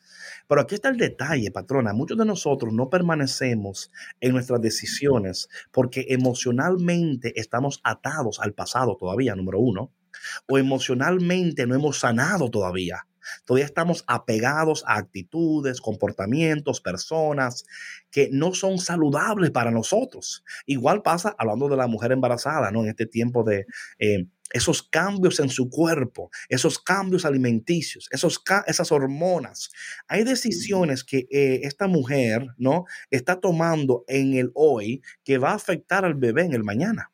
[0.47, 1.93] pero aquí está el detalle, patrona.
[1.93, 9.35] Muchos de nosotros no permanecemos en nuestras decisiones porque emocionalmente estamos atados al pasado todavía,
[9.35, 9.91] número uno,
[10.47, 13.05] o emocionalmente no hemos sanado todavía.
[13.45, 17.65] Todavía estamos apegados a actitudes, comportamientos, personas
[18.09, 20.43] que no son saludables para nosotros.
[20.65, 22.83] Igual pasa hablando de la mujer embarazada, ¿no?
[22.83, 23.65] En este tiempo de
[23.99, 29.71] eh, esos cambios en su cuerpo, esos cambios alimenticios, esos, esas hormonas.
[30.07, 32.85] Hay decisiones que eh, esta mujer, ¿no?
[33.11, 37.11] Está tomando en el hoy que va a afectar al bebé en el mañana.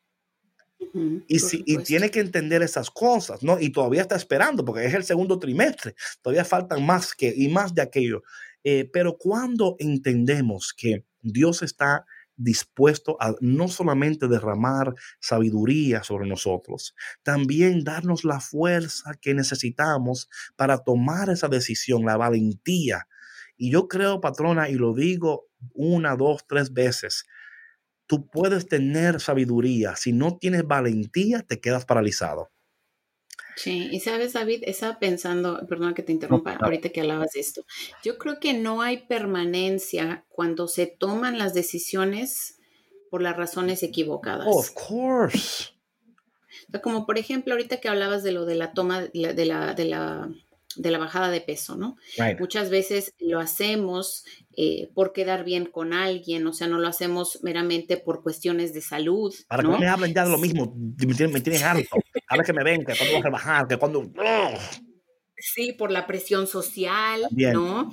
[1.28, 3.58] y, si, y tiene que entender esas cosas, ¿no?
[3.58, 7.74] Y todavía está esperando, porque es el segundo trimestre, todavía faltan más que y más
[7.74, 8.22] de aquello.
[8.62, 12.06] Eh, pero cuando entendemos que Dios está
[12.36, 20.78] dispuesto a no solamente derramar sabiduría sobre nosotros, también darnos la fuerza que necesitamos para
[20.78, 23.06] tomar esa decisión, la valentía.
[23.56, 27.26] Y yo creo, patrona, y lo digo una, dos, tres veces,
[28.06, 32.50] tú puedes tener sabiduría, si no tienes valentía, te quedas paralizado.
[33.56, 37.64] Sí, y sabes, David, estaba pensando, perdona que te interrumpa, ahorita que hablabas de esto.
[38.02, 42.58] Yo creo que no hay permanencia cuando se toman las decisiones
[43.10, 44.48] por las razones equivocadas.
[44.48, 45.70] of course.
[46.82, 49.74] Como por ejemplo, ahorita que hablabas de lo de la toma de la, de la,
[49.74, 50.28] de la,
[50.76, 51.96] de la bajada de peso, ¿no?
[52.18, 52.38] Right.
[52.38, 54.24] Muchas veces lo hacemos
[54.56, 58.80] eh, por quedar bien con alguien, o sea, no lo hacemos meramente por cuestiones de
[58.80, 59.34] salud.
[59.48, 59.70] Para ¿no?
[59.70, 61.96] que no me hablen ya de lo mismo, me tienes, me harto.
[62.28, 64.00] Ahora que me ven, que cuando vas a bajar, que cuando...
[64.00, 64.60] ¡Ugh!
[65.36, 67.52] Sí, por la presión social, También.
[67.52, 67.90] ¿no?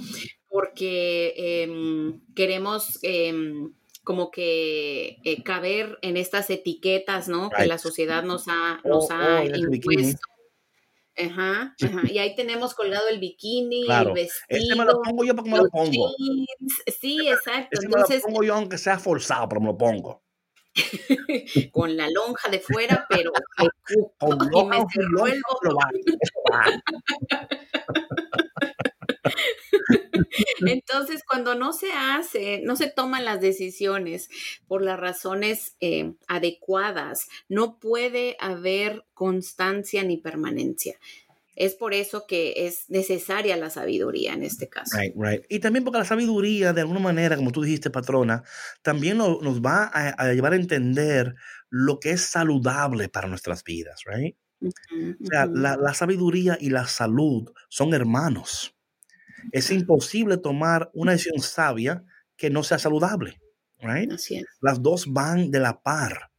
[0.48, 3.74] Porque em, queremos em,
[4.04, 7.50] como que eh, caber en estas etiquetas, ¿no?
[7.50, 10.31] Que la sociedad nos ha, Oh, nos ha oh, impuesto.
[11.30, 12.02] Ajá, ajá.
[12.12, 14.10] Y ahí tenemos colgado el bikini, Claro.
[14.10, 16.12] el vestido, me lo pongo yo porque me lo pongo.
[16.18, 16.84] jeans.
[17.00, 17.80] Sí, exacto.
[17.80, 20.24] Ese me lo Entonces, pongo yo aunque sea forzado, pero me lo pongo.
[21.74, 23.68] con la lonja de fuera, pero me
[24.18, 25.90] Con y lonja me pero va,
[26.22, 26.72] eso va.
[30.66, 34.30] Entonces, cuando no se hace, no se toman las decisiones
[34.68, 40.96] por las razones eh, adecuadas, no puede haber constancia ni permanencia.
[41.56, 44.98] Es por eso que es necesaria la sabiduría en este caso.
[44.98, 45.46] Right, right.
[45.50, 48.44] Y también porque la sabiduría, de alguna manera, como tú dijiste, patrona,
[48.82, 51.36] también lo- nos va a, a llevar a entender
[51.70, 54.36] lo que es saludable para nuestras vidas, right?
[55.24, 58.76] O sea, la sabiduría y la salud son hermanos.
[59.52, 62.04] Es imposible tomar una decisión sabia
[62.38, 63.40] que no sea saludable,
[63.80, 64.12] right?
[64.12, 64.46] Así es.
[64.62, 66.32] Las dos van de la par.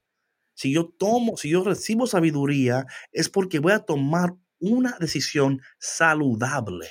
[0.55, 6.89] Si yo tomo, si yo recibo sabiduría, es porque voy a tomar una decisión saludable.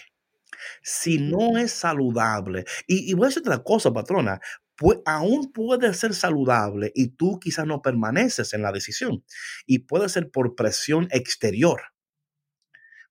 [0.84, 4.40] Si no es saludable, y, y voy a decir otra cosa, patrona,
[4.76, 9.24] pues aún puede ser saludable y tú quizás no permaneces en la decisión.
[9.68, 11.82] Y puede ser por presión exterior.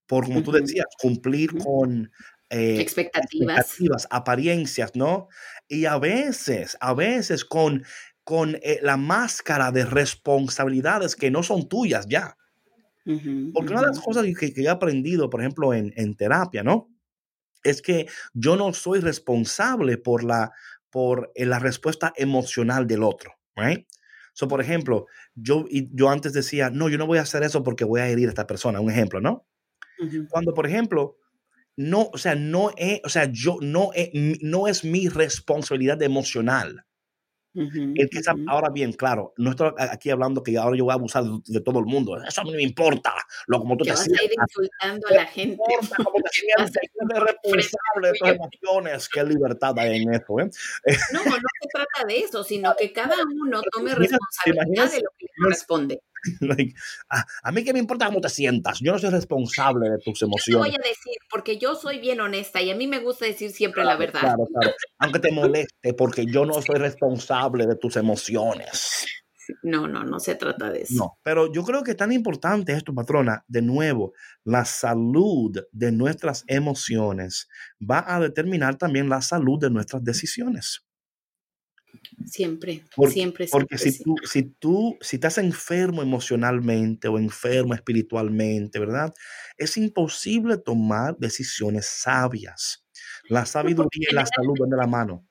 [0.05, 0.59] Por, como tú Ujú.
[0.59, 2.11] decías, cumplir con
[2.51, 3.57] eh, Expectativas.
[3.57, 5.29] expectativas, apariencias, ¿no?
[5.67, 7.83] Y a veces, a veces con,
[8.23, 12.37] con eh, la máscara de responsabilidades que no son tuyas ya.
[13.05, 16.63] Ujú, Porque una de las cosas que, que he aprendido, por ejemplo, en, en terapia,
[16.63, 16.89] ¿no?
[17.63, 20.51] Es que yo no soy responsable por la,
[20.89, 23.87] por eh, la respuesta emocional del otro, ¿right?
[24.33, 27.85] So, por ejemplo, yo, yo antes decía, no, yo no voy a hacer eso porque
[27.85, 29.47] voy a herir a esta persona, un ejemplo, ¿no?
[29.99, 30.27] Ujú.
[30.29, 31.17] Cuando, por ejemplo,
[31.89, 36.85] no, o sea, no es, o sea, yo, no es, no es mi responsabilidad emocional.
[37.53, 38.45] Ujú, El que está- ujú.
[38.47, 41.59] ahora bien, claro, no estoy aquí hablando que ahora yo voy a abusar de, de
[41.59, 42.15] todo el mundo.
[42.25, 43.13] Eso a mí no me importa.
[43.47, 44.37] Lo como tú te vas a ir sientas.
[44.47, 45.57] insultando a la gente.
[45.57, 46.71] No importa cómo te sientas.
[46.77, 49.09] eres responsable de tus emociones.
[49.09, 50.49] Qué libertad hay en eso, ¿eh?
[51.11, 55.25] No, no se trata de eso, sino que cada uno tome responsabilidad de lo que
[55.25, 55.99] le corresponde.
[56.41, 56.73] Like,
[57.09, 58.79] a, a mí qué me importa cómo te sientas.
[58.79, 60.79] Yo no soy responsable de tus Yo te voy emociones.
[60.79, 63.95] a decir, porque yo soy bien honesta y a mí me gusta decir siempre la
[63.95, 64.21] verdad.
[64.21, 64.75] Claro, claro.
[64.99, 69.05] Aunque te moleste, porque yo no soy responsable de tus emociones.
[69.63, 70.93] No, no, no se trata de eso.
[70.95, 74.13] No, pero yo creo que es tan importante esto, patrona, de nuevo,
[74.43, 77.49] la salud de nuestras emociones
[77.79, 80.85] va a determinar también la salud de nuestras decisiones.
[82.25, 84.03] Siempre, Porque- siempre, Porque siempre, si sí.
[84.03, 89.13] tú, si tú, si estás enfermo emocionalmente o enfermo espiritualmente, ¿verdad?
[89.57, 92.85] Es imposible tomar decisiones sabias.
[93.29, 95.27] La sabiduría y la salud van de la mano.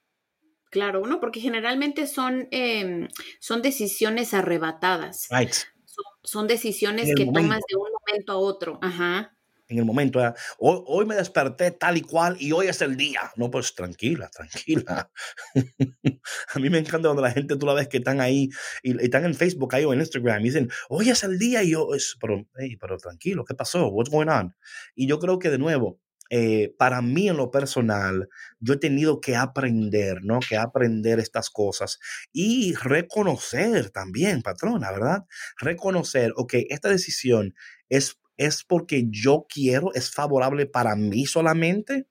[0.70, 3.08] Claro, no, porque generalmente son, em,
[3.40, 5.26] son decisiones arrebatadas.
[5.30, 5.52] Right.
[5.84, 7.40] Son, son decisiones que momento.
[7.40, 8.78] tomas de un momento a otro.
[8.82, 9.36] Ajá.
[9.70, 10.20] En el momento.
[10.58, 13.32] Hoy, hoy me desperté tal y cual y hoy es el día.
[13.36, 15.10] No, pues tranquila, tranquila.
[16.54, 18.48] a mí me encanta cuando la gente, tú la ves que están ahí
[18.82, 21.62] y, y están en Facebook ahí o en Instagram y dicen, hoy es el día
[21.62, 23.88] y yo, es, pero, hey, pero tranquilo, ¿qué pasó?
[23.88, 24.54] What's going on?
[24.94, 26.00] Y yo creo que de nuevo,
[26.32, 28.28] eh, para mí en lo personal,
[28.60, 30.38] yo he tenido que aprender, ¿no?
[30.38, 31.98] Que aprender estas cosas
[32.32, 35.24] y reconocer también, patrona, ¿verdad?
[35.58, 37.54] Reconocer, ok, esta decisión
[37.88, 42.06] es, es porque yo quiero, es favorable para mí solamente,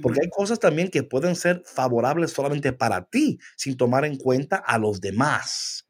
[0.00, 4.56] porque hay cosas también que pueden ser favorables solamente para ti, sin tomar en cuenta
[4.56, 5.86] a los demás.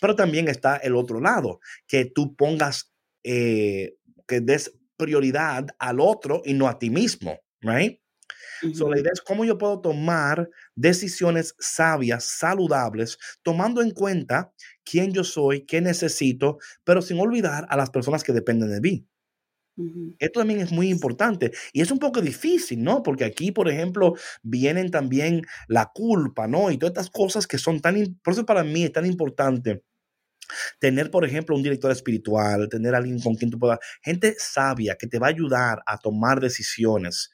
[0.00, 2.92] Pero también está el otro lado, que tú pongas,
[3.24, 3.96] eh,
[4.28, 8.00] que des prioridad al otro y no a ti mismo, right?
[8.72, 14.52] So, la idea es cómo yo puedo tomar decisiones sabias, saludables, tomando en cuenta
[14.84, 19.06] quién yo soy, qué necesito, pero sin olvidar a las personas que dependen de mí.
[20.18, 23.02] Esto también es muy importante y es un poco difícil, ¿no?
[23.02, 26.70] Porque aquí, por ejemplo, vienen también la culpa, ¿no?
[26.70, 29.82] Y todas estas cosas que son tan, por eso para mí es tan importante
[30.78, 35.06] Tener, por ejemplo, un director espiritual, tener alguien con quien tú puedas, gente sabia que
[35.06, 37.30] te va a ayudar a tomar decisiones.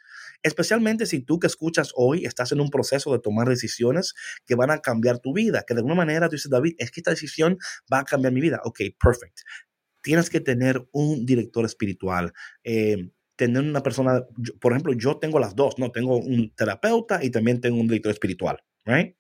[0.47, 4.15] Especialmente si tú que escuchas hoy estás en un proceso de tomar decisiones
[4.47, 7.01] que van a cambiar tu vida, que de alguna manera tú dices, David, es que
[7.01, 7.59] esta decisión
[7.93, 8.61] va a cambiar mi vida.
[8.63, 9.41] Ok, perfect.
[10.03, 12.33] Tienes que tener un director espiritual.
[12.63, 14.25] Eh, tener una persona,
[14.61, 15.91] por ejemplo, yo tengo las dos, ¿no?
[15.91, 19.17] Tengo un terapeuta y también tengo un director espiritual, ¿right?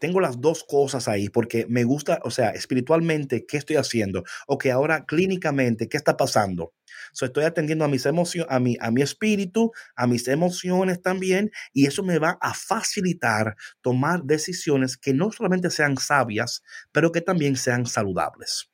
[0.00, 4.24] Tengo las dos cosas ahí porque me gusta, o sea, espiritualmente, ¿qué estoy haciendo?
[4.46, 6.72] Ok, ahora clínicamente, ¿qué está pasando?
[7.12, 11.50] So, estoy atendiendo a mis emociones, a mi, a mi espíritu, a mis emociones también,
[11.72, 16.62] y eso me va a facilitar tomar decisiones que no solamente sean sabias,
[16.92, 18.72] pero que también sean saludables.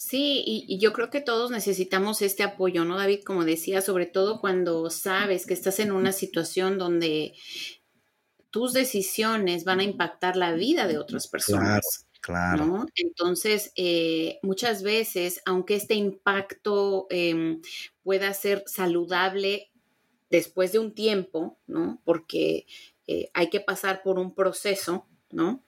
[0.00, 3.24] Sí, y, yo creo que todos necesitamos este apoyo, ¿no, David?
[3.24, 7.34] Como decía, sobre todo cuando sabes que estás en una situación donde
[8.50, 12.06] tus decisiones van a impactar la vida de otras personas.
[12.20, 12.66] Claro.
[12.66, 12.86] ¿no?
[12.96, 17.62] Entonces, eh, muchas veces, aunque este impacto em,
[18.02, 19.70] pueda ser saludable
[20.28, 22.02] después de un tiempo, ¿no?
[22.04, 22.66] Porque
[23.06, 25.62] eh, hay que pasar por un proceso, ¿no?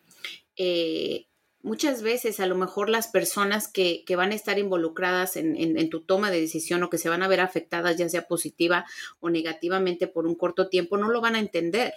[0.56, 1.26] Eh,
[1.62, 6.30] muchas veces a lo mejor las personas que, van a estar involucradas en, tu toma
[6.30, 8.86] de decisión o que se van a ver afectadas ya sea positiva
[9.20, 11.94] o negativamente por un corto tiempo no lo van a entender.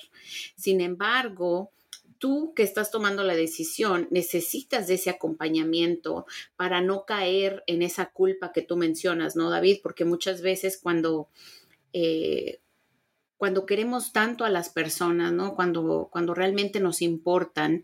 [0.56, 1.72] Sin embargo,
[2.18, 8.08] tú que estás tomando la decisión necesitas de ese acompañamiento para no caer en esa
[8.08, 9.80] culpa que tú mencionas, ¿no, David?
[9.84, 11.30] Porque muchas veces cuando...
[11.94, 12.60] Eh,
[13.36, 15.54] cuando queremos tanto a las personas, ¿no?
[15.54, 17.84] Cuando, cuando realmente nos importan,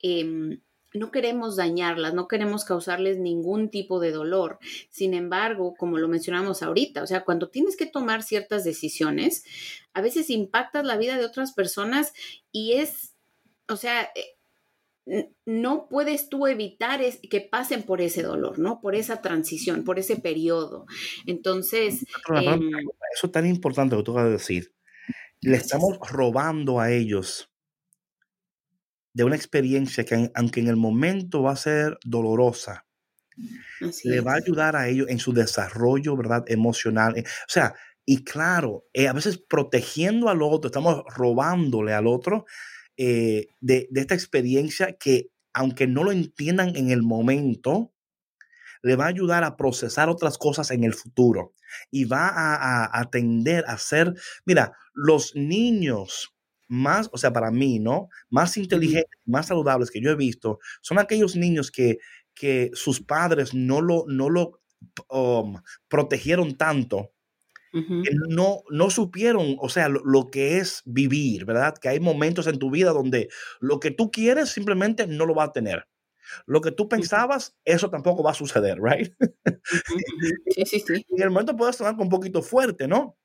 [0.00, 0.60] eh,
[0.94, 4.58] no queremos dañarlas, no queremos causarles ningún tipo de dolor.
[4.90, 9.44] Sin embargo, como lo mencionamos ahorita, o sea, cuando tienes que tomar ciertas decisiones,
[9.92, 12.12] a veces impactas la vida de otras personas
[12.52, 13.14] y es,
[13.68, 18.80] o sea, eh, no puedes tú evitar que pasen por ese dolor, ¿no?
[18.80, 20.86] Por esa transición, por ese periodo.
[21.26, 22.04] Entonces...
[22.34, 22.70] Em,
[23.14, 24.72] eso es tan importante que tú vas a decir.
[25.40, 27.49] Le estamos robando a ellos
[29.12, 32.86] de una experiencia que aunque en el momento va a ser dolorosa,
[34.04, 36.44] le va a ayudar a ellos en su desarrollo, ¿verdad?
[36.46, 37.16] Emocional.
[37.16, 42.44] Eh, o sea, y claro, eh, a veces protegiendo al otro, estamos robándole al otro
[42.96, 47.92] eh, de, esta experiencia que aunque no lo entiendan en el momento,
[48.82, 51.54] le va a ayudar a procesar otras cosas en el futuro
[51.90, 56.34] y va a, a, a tender a ser, mira, los niños
[56.70, 58.08] más, o sea, para mí, ¿no?
[58.30, 61.98] Más inteligentes, más saludables que yo he visto, son aquellos niños que,
[62.32, 64.60] que sus padres no lo, no lo
[65.08, 67.12] um, protegieron tanto.
[67.72, 71.74] que no, no supieron, o sea, lo, que es vivir, ¿verdad?
[71.80, 73.28] Que hay momentos en tu vida donde
[73.60, 75.86] lo que tú quieres simplemente no lo va a tener.
[76.46, 79.12] Lo que tú pensabas, eso tampoco va a suceder, ¿right?
[80.48, 81.06] Sí, sí, sí.
[81.08, 83.16] En el momento puede sonar un poquito fuerte, ¿no?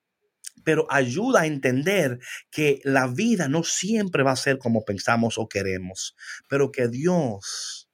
[0.64, 2.20] Pero ayuda a entender
[2.50, 6.16] que la vida no siempre va a ser como pensamos o queremos,
[6.50, 7.90] pero que Dios,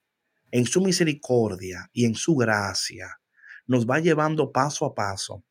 [0.51, 3.19] en su misericordia y en su gracia,
[3.67, 5.43] nos va llevando paso a paso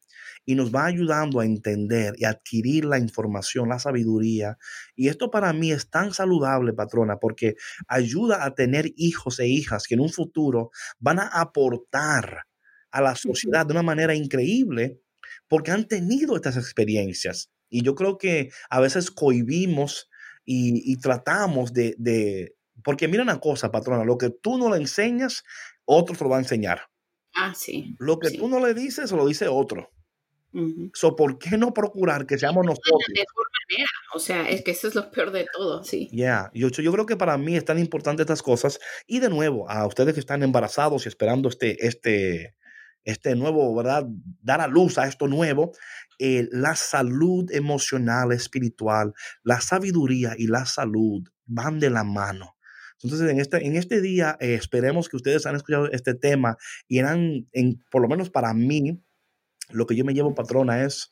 [0.44, 4.58] y nos va ayudando a entender y adquirir la información, la sabiduría.
[4.96, 9.86] Y esto para mí es tan saludable, patrona, porque ayuda a tener hijos e hijas
[9.86, 12.44] que en un futuro van a aportar
[12.90, 15.00] a la sociedad de una manera increíble
[15.50, 17.50] porque han tenido estas experiencias.
[17.68, 20.08] Y yo creo que a veces cohibimos
[20.44, 25.42] y, tratamos de, porque mira una cosa, patrona, lo que tú no le enseñas,
[25.84, 26.82] otro te lo va a enseñar.
[27.34, 27.96] Ah, sí.
[27.98, 29.90] Lo que tú no le dices, lo dice otro.
[31.16, 33.00] ¿Por qué no procurar que seamos nosotros?
[33.08, 33.90] De mejor manera.
[34.14, 36.08] O sea, es que eso es lo peor de todo, sí.
[36.12, 38.78] Ya, yo, yo creo que para mí es tan importante estas cosas.
[39.06, 42.54] Y de nuevo, a ustedes que están embarazados y esperando este, este,
[43.04, 44.06] este nuevo, ¿verdad?
[44.42, 45.72] Dar a luz a esto nuevo,
[46.18, 52.56] eh, la salud emocional, espiritual, la sabiduría y la salud van de la mano.
[53.02, 56.98] Entonces, en este, en este día, eh, esperemos que ustedes han escuchado este tema y
[56.98, 59.02] eran, en, por lo menos para mí,
[59.70, 61.10] lo que yo me llevo, patrona, es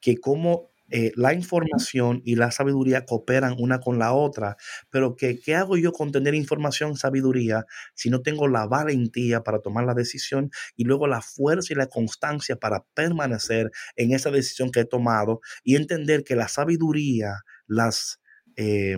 [0.00, 4.56] que como eh, la información y la sabiduría cooperan una con la otra,
[4.90, 9.60] pero que, ¿qué hago yo con tener información, sabiduría, si no tengo la valentía para
[9.60, 14.70] tomar la decisión y luego la fuerza y la constancia para permanecer en esa decisión
[14.70, 18.20] que he tomado y entender que la sabiduría, las...
[18.56, 18.96] Eh,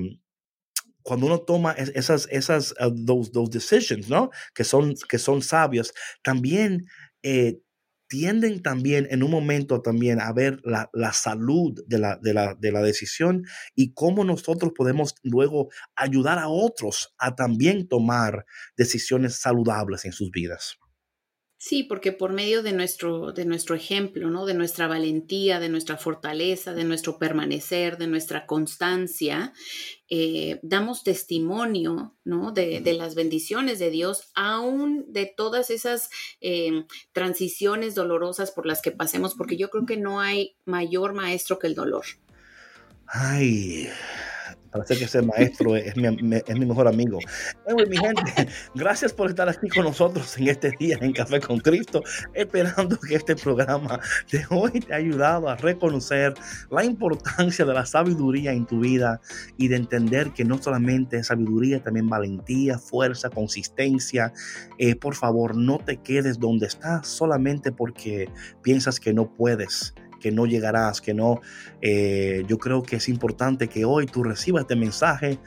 [1.03, 4.31] cuando uno toma esas, esas, uh, those, decisions, ¿no?
[4.55, 6.87] Que son, que son sabios, también
[7.23, 7.61] eh,
[8.11, 12.73] tienden también en un momento también a ver la, salud de la, de, la, de
[12.73, 13.47] la decisión
[13.77, 18.47] y cómo nosotros podemos luego ayudar a otros a también tomar
[18.77, 20.80] decisiones saludables en sus vidas.
[21.63, 24.47] Sí, porque por medio de nuestro, de nuestro ejemplo, ¿no?
[24.47, 29.53] De nuestra valentía, de nuestra fortaleza, de nuestro permanecer, de nuestra constancia,
[30.09, 32.53] eh, damos testimonio, ¿no?
[32.53, 36.09] De, las bendiciones de Dios, aún de todas esas
[36.41, 41.59] em, transiciones dolorosas por las que pasemos, porque yo creo que no hay mayor maestro
[41.59, 42.07] que el dolor.
[43.07, 43.87] Ay,
[44.71, 47.19] Parece que ese maestro es mi, es mi mejor amigo.
[47.89, 48.23] mi gente,
[48.75, 52.03] gracias por estar aquí con nosotros en este día en Café con Cristo,
[52.35, 54.01] esperando que este programa
[54.31, 56.35] de hoy te haya ayudado a reconocer
[56.71, 59.21] la importancia de la sabiduría en tu vida
[59.57, 64.33] y de entender que no solamente sabiduría, también valentía, fuerza, consistencia.
[64.79, 68.29] Eh, por favor, no te quedes donde estás solamente porque
[68.63, 71.41] piensas que no puedes que no llegarás, que no.
[71.81, 75.39] Eh, yo creo que es importante que hoy tú recibas este mensaje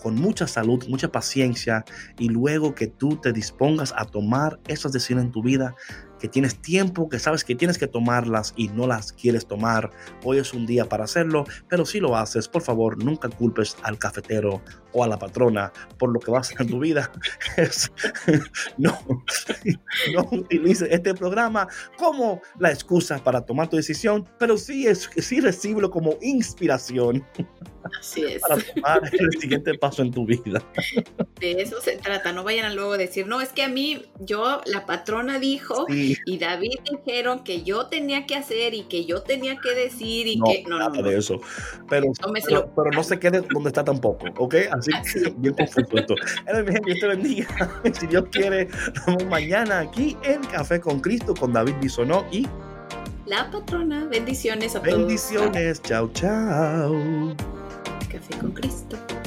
[0.00, 1.84] con mucha salud, mucha paciencia
[2.18, 5.74] y luego que tú te dispongas a tomar esas decisiones en tu vida
[6.18, 9.90] que tienes tiempo, que sabes que tienes que tomarlas y no las quieres tomar.
[10.24, 13.98] Hoy es un día para hacerlo, pero si lo haces, por favor, nunca culpes al
[13.98, 14.60] cafetero
[14.92, 17.10] o a la patrona por lo que vas a hacer en tu vida.
[18.78, 18.98] no,
[20.14, 25.40] no utilices este programa como la excusa para tomar tu decisión, pero sí, es, sí
[25.40, 27.24] recíbelo como inspiración.
[27.98, 28.42] Así es.
[28.42, 30.62] Para tomar el siguiente paso en tu vida.
[31.40, 32.32] De eso se trata.
[32.32, 36.38] No vayan a luego decir, no, es que a mí, yo, la patrona dijo y
[36.38, 40.64] David dijeron que yo tenía que hacer y que yo tenía que decir y que.
[40.68, 41.40] No, nada de eso.
[41.88, 42.12] Pero,
[42.76, 44.54] pero, no se quede donde está tampoco, ¿ok?
[44.70, 46.14] Así, que bien confuso esto.
[46.84, 47.80] Dios te bendiga.
[47.98, 52.46] si Dios quiere, nos vemos mañana aquí en Café con Cristo con David Bisonó y.
[53.26, 54.06] La patrona.
[54.06, 54.96] Bendiciones a todos.
[54.96, 55.82] Bendiciones.
[55.82, 57.36] Chao, chao.
[58.18, 59.17] Café con Cristo.